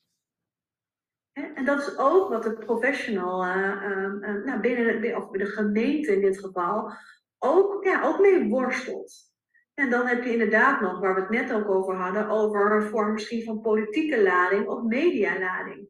En 1.31 1.65
dat 1.65 1.79
is 1.79 1.97
ook 1.97 2.29
wat 2.29 2.43
de 2.43 2.53
professional 2.53 3.45
uh, 3.45 4.43
nou, 4.43 4.59
binnen, 4.59 5.15
of 5.15 5.29
de 5.29 5.45
gemeente 5.45 6.13
in 6.13 6.21
dit 6.21 6.39
geval 6.39 6.93
ook, 7.37 7.83
ja, 7.83 8.03
ook 8.03 8.19
mee 8.19 8.49
worstelt. 8.49 9.29
En 9.73 9.89
dan 9.89 10.07
heb 10.07 10.23
je 10.23 10.31
inderdaad 10.31 10.81
nog, 10.81 10.99
waar 10.99 11.15
we 11.15 11.21
het 11.21 11.29
net 11.29 11.53
ook 11.53 11.69
over 11.69 11.95
hadden, 11.95 12.29
over 12.29 12.71
een 12.71 12.89
vorm 12.89 13.13
misschien 13.13 13.43
van 13.43 13.61
politieke 13.61 14.23
lading 14.23 14.67
of 14.67 14.83
medialading. 14.83 15.89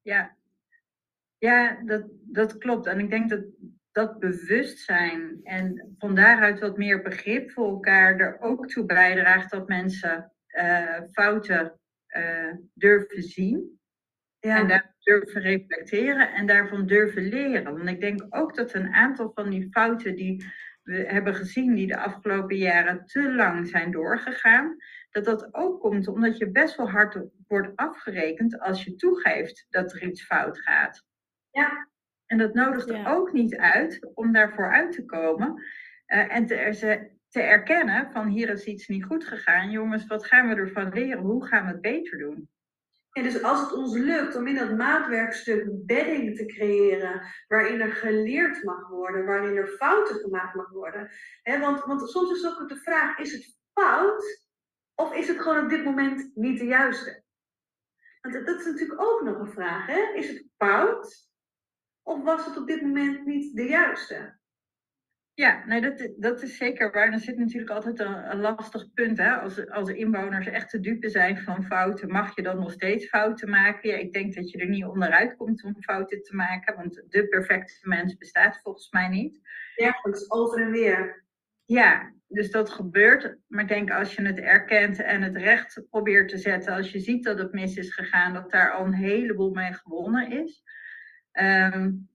Ja, 0.00 0.35
Ja, 1.46 1.82
dat, 1.84 2.04
dat 2.22 2.58
klopt. 2.58 2.86
En 2.86 2.98
ik 2.98 3.10
denk 3.10 3.30
dat 3.30 3.44
dat 3.92 4.18
bewustzijn 4.18 5.40
en 5.42 5.94
van 5.98 6.14
daaruit 6.14 6.60
wat 6.60 6.76
meer 6.76 7.02
begrip 7.02 7.50
voor 7.50 7.68
elkaar 7.68 8.18
er 8.18 8.40
ook 8.40 8.68
toe 8.68 8.84
bijdraagt 8.84 9.50
dat 9.50 9.68
mensen 9.68 10.32
uh, 10.48 11.00
fouten 11.12 11.80
uh, 12.16 12.52
durven 12.74 13.22
zien. 13.22 13.80
Ja. 14.38 14.58
En 14.58 14.68
daar 14.68 14.94
durven 14.98 15.40
reflecteren 15.40 16.32
en 16.32 16.46
daarvan 16.46 16.86
durven 16.86 17.28
leren. 17.28 17.64
Want 17.76 17.88
ik 17.88 18.00
denk 18.00 18.26
ook 18.28 18.56
dat 18.56 18.74
een 18.74 18.94
aantal 18.94 19.30
van 19.34 19.50
die 19.50 19.68
fouten 19.70 20.16
die 20.16 20.44
we 20.82 20.94
hebben 20.94 21.34
gezien, 21.34 21.74
die 21.74 21.86
de 21.86 21.98
afgelopen 21.98 22.56
jaren 22.56 23.04
te 23.04 23.34
lang 23.34 23.68
zijn 23.68 23.90
doorgegaan, 23.90 24.76
dat 25.10 25.24
dat 25.24 25.54
ook 25.54 25.80
komt 25.80 26.08
omdat 26.08 26.38
je 26.38 26.50
best 26.50 26.76
wel 26.76 26.90
hard 26.90 27.20
wordt 27.46 27.76
afgerekend 27.76 28.60
als 28.60 28.84
je 28.84 28.94
toegeeft 28.94 29.66
dat 29.70 29.92
er 29.92 30.02
iets 30.02 30.24
fout 30.24 30.58
gaat. 30.60 31.05
Ja. 31.56 31.88
En 32.26 32.38
dat 32.38 32.54
nodigt 32.54 32.88
er 32.88 33.06
ook 33.06 33.32
niet 33.32 33.56
uit 33.56 34.10
om 34.14 34.32
daarvoor 34.32 34.72
uit 34.72 34.92
te 34.92 35.04
komen 35.04 35.62
uh, 36.06 36.34
en 36.34 36.46
te, 36.46 37.10
te 37.28 37.40
erkennen 37.40 38.12
van 38.12 38.26
hier 38.26 38.48
is 38.48 38.64
iets 38.64 38.88
niet 38.88 39.04
goed 39.04 39.24
gegaan. 39.24 39.70
Jongens, 39.70 40.06
wat 40.06 40.26
gaan 40.26 40.48
we 40.48 40.54
ervan 40.54 40.92
leren? 40.92 41.22
Hoe 41.22 41.46
gaan 41.46 41.66
we 41.66 41.72
het 41.72 41.80
beter 41.80 42.18
doen? 42.18 42.48
En 43.12 43.22
dus 43.22 43.42
als 43.42 43.60
het 43.60 43.72
ons 43.72 43.94
lukt 43.94 44.36
om 44.36 44.46
in 44.46 44.54
dat 44.54 44.76
maatwerkstuk 44.76 45.86
bedding 45.86 46.36
te 46.36 46.46
creëren, 46.46 47.22
waarin 47.48 47.80
er 47.80 47.92
geleerd 47.92 48.64
mag 48.64 48.88
worden, 48.88 49.24
waarin 49.24 49.56
er 49.56 49.68
fouten 49.68 50.16
gemaakt 50.16 50.54
mag 50.54 50.68
worden. 50.70 51.10
Hè, 51.42 51.58
want, 51.58 51.84
want 51.84 52.10
soms 52.10 52.30
is 52.30 52.46
ook 52.46 52.68
de 52.68 52.76
vraag, 52.76 53.18
is 53.18 53.32
het 53.32 53.58
fout 53.72 54.44
of 54.94 55.14
is 55.14 55.28
het 55.28 55.40
gewoon 55.40 55.64
op 55.64 55.70
dit 55.70 55.84
moment 55.84 56.30
niet 56.34 56.58
de 56.58 56.66
juiste? 56.66 57.22
Want 58.20 58.46
dat 58.46 58.58
is 58.58 58.66
natuurlijk 58.66 59.00
ook 59.00 59.22
nog 59.22 59.38
een 59.38 59.52
vraag. 59.52 59.86
Hè? 59.86 60.12
Is 60.14 60.28
het 60.28 60.46
fout 60.56 61.34
of 62.06 62.22
was 62.22 62.46
het 62.46 62.56
op 62.56 62.66
dit 62.66 62.82
moment 62.82 63.26
niet 63.26 63.56
de 63.56 63.62
juiste? 63.62 64.38
Ja, 65.34 65.64
nee, 65.66 65.80
dat, 65.80 66.10
dat 66.16 66.42
is 66.42 66.56
zeker 66.56 66.92
waar. 66.92 67.12
Er 67.12 67.18
zit 67.18 67.38
natuurlijk 67.38 67.70
altijd 67.70 68.00
een, 68.00 68.30
een, 68.30 68.40
lastig 68.40 68.92
punt. 68.92 69.18
Hè? 69.18 69.30
Als, 69.30 69.70
als 69.70 69.88
inwoners 69.88 70.46
echt 70.46 70.70
te 70.70 70.80
dupe 70.80 71.08
zijn 71.08 71.38
van 71.38 71.64
fouten, 71.64 72.08
mag 72.08 72.36
je 72.36 72.42
dan 72.42 72.58
nog 72.58 72.72
steeds 72.72 73.08
fouten 73.08 73.50
maken? 73.50 73.90
Ja, 73.90 73.96
ik 73.96 74.12
denk 74.12 74.34
dat 74.34 74.50
je 74.50 74.58
er 74.58 74.68
niet 74.68 74.84
onderuit 74.84 75.36
komt 75.36 75.64
om 75.64 75.82
fouten 75.82 76.22
te 76.22 76.34
maken, 76.34 76.76
want 76.76 77.04
de 77.08 77.28
perfecte 77.28 77.88
mens 77.88 78.16
bestaat 78.16 78.60
volgens 78.62 78.90
mij 78.90 79.08
niet. 79.08 79.40
Ja, 79.74 80.00
dat 80.02 80.16
is 80.16 80.30
over 80.30 80.60
en 80.60 80.70
weer. 80.70 81.24
Ja, 81.64 82.12
dus 82.28 82.50
dat 82.50 82.70
gebeurt. 82.70 83.36
Maar 83.48 83.62
ik 83.62 83.68
denk 83.68 83.90
als 83.90 84.14
je 84.14 84.22
het 84.22 84.38
erkent 84.38 85.02
en 85.02 85.22
het 85.22 85.36
recht 85.36 85.82
probeert 85.90 86.28
te 86.28 86.38
zetten, 86.38 86.74
als 86.74 86.92
je 86.92 87.00
ziet 87.00 87.24
dat 87.24 87.38
het 87.38 87.52
mis 87.52 87.76
is 87.76 87.94
gegaan, 87.94 88.34
dat 88.34 88.50
daar 88.50 88.72
al 88.72 88.84
een 88.84 88.94
heleboel 88.94 89.50
mee 89.50 89.72
gewonnen 89.72 90.30
is. 90.30 90.62
Um, 91.40 92.08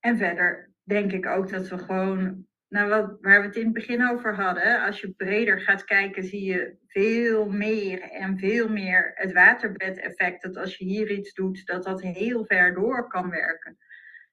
en 0.00 0.16
verder 0.16 0.70
denk 0.82 1.12
ik 1.12 1.26
ook 1.26 1.50
dat 1.50 1.68
we 1.68 1.78
gewoon, 1.78 2.46
nou 2.68 2.88
wat, 2.88 3.18
waar 3.20 3.40
we 3.40 3.46
het 3.46 3.56
in 3.56 3.64
het 3.64 3.72
begin 3.72 4.08
over 4.08 4.34
hadden, 4.34 4.84
als 4.84 5.00
je 5.00 5.10
breder 5.10 5.60
gaat 5.60 5.84
kijken, 5.84 6.24
zie 6.24 6.44
je 6.44 6.76
veel 6.86 7.48
meer 7.48 8.00
en 8.00 8.38
veel 8.38 8.68
meer 8.68 9.12
het 9.14 9.32
waterbedeffect. 9.32 10.42
Dat 10.42 10.56
als 10.56 10.76
je 10.76 10.84
hier 10.84 11.10
iets 11.10 11.34
doet, 11.34 11.66
dat 11.66 11.84
dat 11.84 12.02
heel 12.02 12.44
ver 12.44 12.74
door 12.74 13.08
kan 13.08 13.30
werken. 13.30 13.76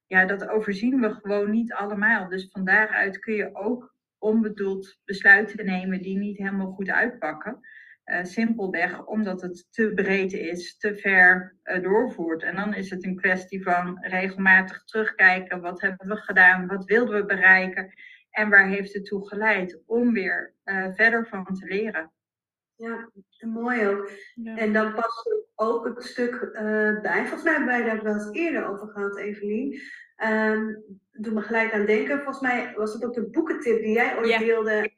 Ja, 0.07 0.25
dat 0.25 0.47
overzien 0.47 0.99
we 0.99 1.13
gewoon 1.13 1.49
niet 1.49 1.73
allemaal. 1.73 2.29
Dus 2.29 2.47
van 2.51 2.65
daaruit 2.65 3.19
kun 3.19 3.33
je 3.33 3.55
ook 3.55 3.95
onbedoeld 4.17 4.99
besluiten 5.05 5.65
nemen 5.65 6.01
die 6.01 6.17
niet 6.17 6.37
helemaal 6.37 6.71
goed 6.71 6.89
uitpakken. 6.89 7.59
Uh, 8.05 8.23
simpelweg 8.23 9.05
omdat 9.05 9.41
het 9.41 9.67
te 9.69 9.91
breed 9.95 10.33
is, 10.33 10.77
te 10.77 10.95
ver 10.95 11.55
uh, 11.63 11.83
doorvoert. 11.83 12.43
En 12.43 12.55
dan 12.55 12.73
is 12.73 12.89
het 12.89 13.05
een 13.05 13.15
kwestie 13.15 13.63
van 13.63 13.97
regelmatig 14.01 14.83
terugkijken. 14.83 15.61
Wat 15.61 15.81
hebben 15.81 16.07
we 16.07 16.15
gedaan? 16.15 16.67
Wat 16.67 16.85
wilden 16.85 17.15
we 17.15 17.25
bereiken? 17.25 17.93
En 18.29 18.49
waar 18.49 18.67
heeft 18.67 18.93
het 18.93 19.05
toe 19.05 19.27
geleid? 19.27 19.81
Om 19.85 20.13
weer 20.13 20.53
uh, 20.65 20.87
verder 20.93 21.27
van 21.27 21.45
te 21.45 21.65
leren. 21.65 22.11
Ja, 22.75 23.09
mooi 23.39 23.87
ook. 23.87 24.11
Ja. 24.33 24.57
En 24.57 24.73
dan 24.73 24.93
past 24.93 25.45
ook 25.55 25.85
het 25.85 26.03
stuk 26.03 26.49
bij. 27.01 27.25
Volgens 27.25 27.43
mij 27.43 27.53
hebben 27.53 27.73
wij 27.73 27.83
daar 27.83 28.03
wel 28.03 28.13
eens 28.13 28.31
eerder 28.31 28.65
over 28.65 28.87
gehad, 28.87 29.17
Evelien. 29.17 29.79
Um, 30.23 30.83
doe 31.11 31.33
me 31.33 31.41
gelijk 31.41 31.73
aan 31.73 31.85
denken. 31.85 32.15
Volgens 32.15 32.39
mij 32.39 32.73
was 32.75 32.93
het 32.93 33.05
ook 33.05 33.13
de 33.13 33.29
boekentip 33.29 33.81
die 33.81 33.93
jij 33.93 34.17
ooit 34.17 34.27
ja. 34.27 34.37
deelde 34.37 34.92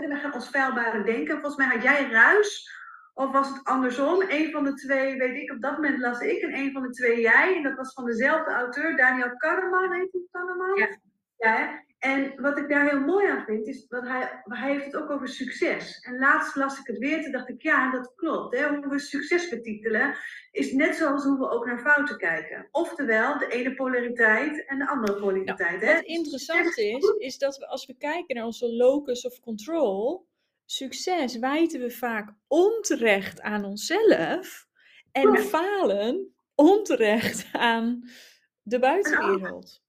we 0.00 0.16
gaan 0.16 0.34
onspelbare 0.34 1.02
denken. 1.04 1.40
Volgens 1.40 1.56
mij 1.56 1.66
had 1.66 1.82
jij 1.82 2.10
ruis. 2.10 2.72
Of 3.14 3.32
was 3.32 3.48
het 3.48 3.64
andersom? 3.64 4.22
Een 4.28 4.50
van 4.50 4.64
de 4.64 4.74
twee, 4.74 5.16
weet 5.18 5.36
ik, 5.36 5.52
op 5.52 5.60
dat 5.60 5.72
moment 5.72 5.98
las 5.98 6.20
ik. 6.20 6.42
En 6.42 6.54
een 6.54 6.72
van 6.72 6.82
de 6.82 6.90
twee 6.90 7.20
jij. 7.20 7.56
En 7.56 7.62
dat 7.62 7.76
was 7.76 7.92
van 7.92 8.04
dezelfde 8.04 8.52
auteur, 8.52 8.96
Daniel 8.96 9.36
Kahneman, 9.36 9.92
heet 9.92 10.12
hij 10.12 10.20
Kahneman? 10.30 10.76
Ja. 10.76 10.88
ja 11.36 11.82
en 12.04 12.40
wat 12.40 12.58
ik 12.58 12.68
daar 12.68 12.88
heel 12.88 13.00
mooi 13.00 13.26
aan 13.26 13.44
vind, 13.44 13.66
is 13.66 13.86
dat 13.86 14.02
hij, 14.02 14.42
hij 14.42 14.72
heeft 14.72 14.84
het 14.84 14.96
ook 14.96 15.10
over 15.10 15.28
succes. 15.28 16.00
En 16.00 16.18
laatst 16.18 16.56
las 16.56 16.78
ik 16.78 16.86
het 16.86 16.98
weer, 16.98 17.22
toen 17.22 17.32
dacht 17.32 17.48
ik, 17.48 17.62
ja, 17.62 17.90
dat 17.90 18.12
klopt. 18.14 18.56
Hè? 18.56 18.68
Hoe 18.68 18.88
we 18.88 18.98
succes 18.98 19.48
betitelen, 19.48 20.16
is 20.50 20.72
net 20.72 20.94
zoals 20.94 21.24
hoe 21.24 21.38
we 21.38 21.50
ook 21.50 21.66
naar 21.66 21.80
fouten 21.80 22.16
kijken. 22.16 22.68
Oftewel, 22.70 23.38
de 23.38 23.46
ene 23.46 23.74
polariteit 23.74 24.66
en 24.66 24.78
de 24.78 24.88
andere 24.88 25.20
polariteit. 25.20 25.80
Nou, 25.80 25.94
wat 25.94 26.04
interessant 26.04 26.78
is, 26.78 27.14
is 27.18 27.38
dat 27.38 27.56
we 27.58 27.66
als 27.66 27.86
we 27.86 27.96
kijken 27.96 28.36
naar 28.36 28.44
onze 28.44 28.72
locus 28.72 29.26
of 29.26 29.40
control, 29.40 30.26
succes 30.64 31.38
wijten 31.38 31.80
we 31.80 31.90
vaak 31.90 32.34
onterecht 32.48 33.40
aan 33.40 33.64
onszelf 33.64 34.66
en 35.12 35.38
falen 35.38 36.34
onterecht 36.54 37.48
aan 37.52 38.08
de 38.62 38.78
buitenwereld. 38.78 39.83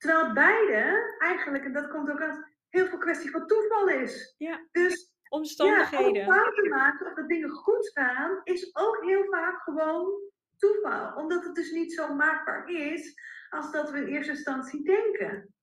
Terwijl 0.00 0.32
beide 0.32 1.14
eigenlijk, 1.18 1.64
en 1.64 1.72
dat 1.72 1.88
komt 1.88 2.10
ook 2.10 2.20
uit, 2.20 2.38
heel 2.68 2.86
veel 2.86 2.98
kwestie 2.98 3.30
van 3.30 3.46
toeval 3.46 3.88
is. 3.88 4.34
Ja. 4.38 4.66
Dus 4.70 5.12
omstandigheden. 5.28 6.14
Ja, 6.14 6.26
om 6.26 6.32
fouten 6.32 6.68
maken 6.68 7.06
of 7.06 7.14
dat 7.14 7.28
dingen 7.28 7.50
goed 7.50 7.90
gaan, 7.94 8.40
is 8.44 8.76
ook 8.76 9.04
heel 9.04 9.24
vaak 9.24 9.62
gewoon 9.62 10.30
toeval. 10.56 11.14
Omdat 11.14 11.44
het 11.44 11.54
dus 11.54 11.70
niet 11.70 11.92
zo 11.92 12.14
maakbaar 12.14 12.68
is 12.68 13.14
als 13.50 13.72
dat 13.72 13.90
we 13.90 13.98
in 13.98 14.06
eerste 14.06 14.32
instantie 14.32 14.84
denken. 14.84 15.54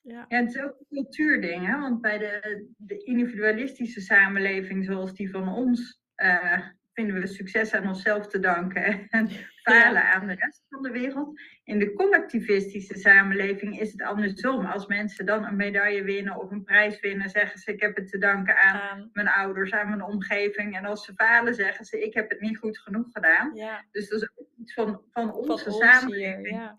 Ja. 0.00 0.24
ja, 0.28 0.40
het 0.40 0.54
is 0.54 0.62
ook 0.62 0.76
een 0.78 0.86
cultuurding, 0.88 1.66
hè? 1.66 1.80
want 1.80 2.00
bij 2.00 2.18
de, 2.18 2.66
de 2.76 3.02
individualistische 3.02 4.00
samenleving 4.00 4.84
zoals 4.84 5.14
die 5.14 5.30
van 5.30 5.48
ons, 5.48 6.00
uh, 6.16 6.68
vinden 6.92 7.20
we 7.20 7.26
succes 7.26 7.74
aan 7.74 7.88
onszelf 7.88 8.26
te 8.26 8.38
danken 8.38 9.08
en 9.08 9.28
falen 9.64 10.02
aan 10.12 10.26
de 10.26 10.34
rest 10.34 10.64
van 10.68 10.82
de 10.82 10.90
wereld. 10.90 11.40
In 11.64 11.78
de 11.78 11.92
collectivistische 11.92 12.98
samenleving 12.98 13.80
is 13.80 13.92
het 13.92 14.02
andersom. 14.02 14.64
Als 14.64 14.86
mensen 14.86 15.26
dan 15.26 15.44
een 15.44 15.56
medaille 15.56 16.02
winnen 16.02 16.36
of 16.36 16.50
een 16.50 16.64
prijs 16.64 17.00
winnen, 17.00 17.30
zeggen 17.30 17.58
ze: 17.58 17.72
Ik 17.72 17.80
heb 17.80 17.96
het 17.96 18.08
te 18.08 18.18
danken 18.18 18.56
aan 18.56 19.10
mijn 19.12 19.28
ouders, 19.28 19.72
aan 19.72 19.88
mijn 19.88 20.02
omgeving. 20.02 20.76
En 20.76 20.84
als 20.84 21.04
ze 21.04 21.14
falen, 21.14 21.54
zeggen 21.54 21.84
ze: 21.84 22.04
Ik 22.04 22.14
heb 22.14 22.30
het 22.30 22.40
niet 22.40 22.58
goed 22.58 22.78
genoeg 22.78 23.12
gedaan. 23.12 23.54
Ja. 23.54 23.84
Dus 23.90 24.08
dat 24.08 24.22
is 24.22 24.30
ook 24.34 24.48
iets 24.56 24.74
van, 24.74 25.02
van 25.10 25.32
onze 25.32 25.64
van 25.64 25.72
samenleving. 25.72 26.56
ja. 26.56 26.78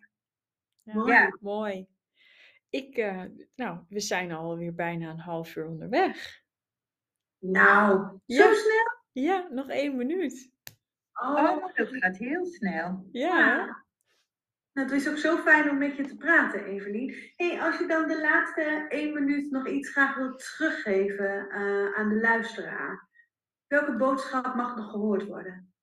Ja, 0.83 1.37
mooi. 1.41 1.87
Ik, 2.69 2.97
uh, 2.97 3.23
nou, 3.55 3.79
we 3.89 3.99
zijn 3.99 4.31
alweer 4.31 4.75
bijna 4.75 5.09
een 5.09 5.19
half 5.19 5.55
uur 5.55 5.67
onderweg. 5.67 6.43
Nou, 7.39 8.19
zo 8.27 8.53
snel? 8.53 9.03
Ja, 9.11 9.47
nog 9.51 9.69
één 9.69 9.95
minuut. 9.95 10.51
Oh, 11.21 11.75
dat 11.75 11.87
gaat 11.89 12.17
heel 12.17 12.45
snel. 12.45 13.07
Ja. 13.11 13.83
Nou, 14.73 14.87
het 14.87 14.91
is 14.91 15.09
ook 15.09 15.17
zo 15.17 15.37
fijn 15.37 15.69
om 15.69 15.77
met 15.77 15.95
je 15.95 16.05
te 16.05 16.17
praten, 16.17 16.65
Evelien. 16.65 17.15
Hey, 17.35 17.61
als 17.61 17.77
je 17.77 17.87
dan 17.87 18.07
de 18.07 18.21
laatste 18.21 18.85
één 18.89 19.13
minuut 19.13 19.51
nog 19.51 19.67
iets 19.67 19.89
graag 19.89 20.15
wilt 20.15 20.39
teruggeven 20.39 21.47
uh, 21.49 21.95
aan 21.95 22.09
de 22.09 22.19
luisteraar, 22.21 23.09
welke 23.67 23.95
boodschap 23.95 24.55
mag 24.55 24.75
nog 24.75 24.91
gehoord 24.91 25.25
worden? 25.25 25.73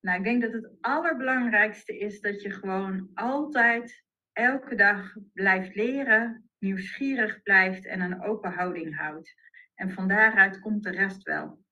Nou, 0.00 0.18
ik 0.18 0.24
denk 0.24 0.42
dat 0.42 0.52
het 0.52 0.70
allerbelangrijkste 0.80 1.98
is 1.98 2.20
dat 2.20 2.42
je 2.42 2.50
gewoon 2.50 3.10
altijd, 3.14 4.04
elke 4.32 4.74
dag 4.74 5.16
blijft 5.32 5.74
leren, 5.74 6.50
nieuwsgierig 6.58 7.42
blijft 7.42 7.86
en 7.86 8.00
een 8.00 8.22
open 8.22 8.52
houding 8.52 8.96
houdt. 8.96 9.34
En 9.74 9.92
van 9.92 10.08
daaruit 10.08 10.60
komt 10.60 10.82
de 10.82 10.90
rest 10.90 11.22
wel. 11.22 11.64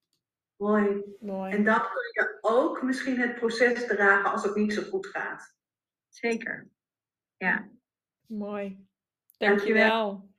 Mooi. 0.57 1.03
Mooi. 1.19 1.51
En 1.51 1.63
dan 1.63 1.79
kun 1.79 2.09
je 2.11 2.37
ook 2.41 2.81
misschien 2.81 3.19
het 3.19 3.35
proces 3.35 3.87
dragen 3.87 4.31
als 4.31 4.43
het 4.43 4.55
niet 4.55 4.73
zo 4.73 4.81
goed 4.81 5.07
gaat. 5.07 5.55
Zeker. 6.09 6.67
Ja. 7.37 7.69
Mooi. 8.27 8.87
Dankjewel. 9.37 10.29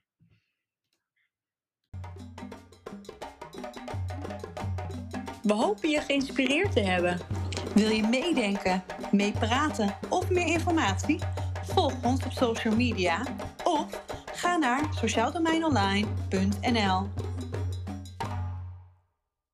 We 5.42 5.52
hopen 5.52 5.88
je 5.88 6.00
geïnspireerd 6.00 6.72
te 6.72 6.80
hebben. 6.80 7.18
Wil 7.74 7.88
je 7.88 8.02
meedenken, 8.02 8.84
meepraten 9.12 9.96
of 10.08 10.30
meer 10.30 10.46
informatie? 10.46 11.18
Volg 11.62 12.04
ons 12.04 12.24
op 12.24 12.32
social 12.32 12.76
media 12.76 13.22
of 13.64 14.04
ga 14.32 14.56
naar 14.56 14.94
sociaaldomeinonline.nl. 14.94 17.08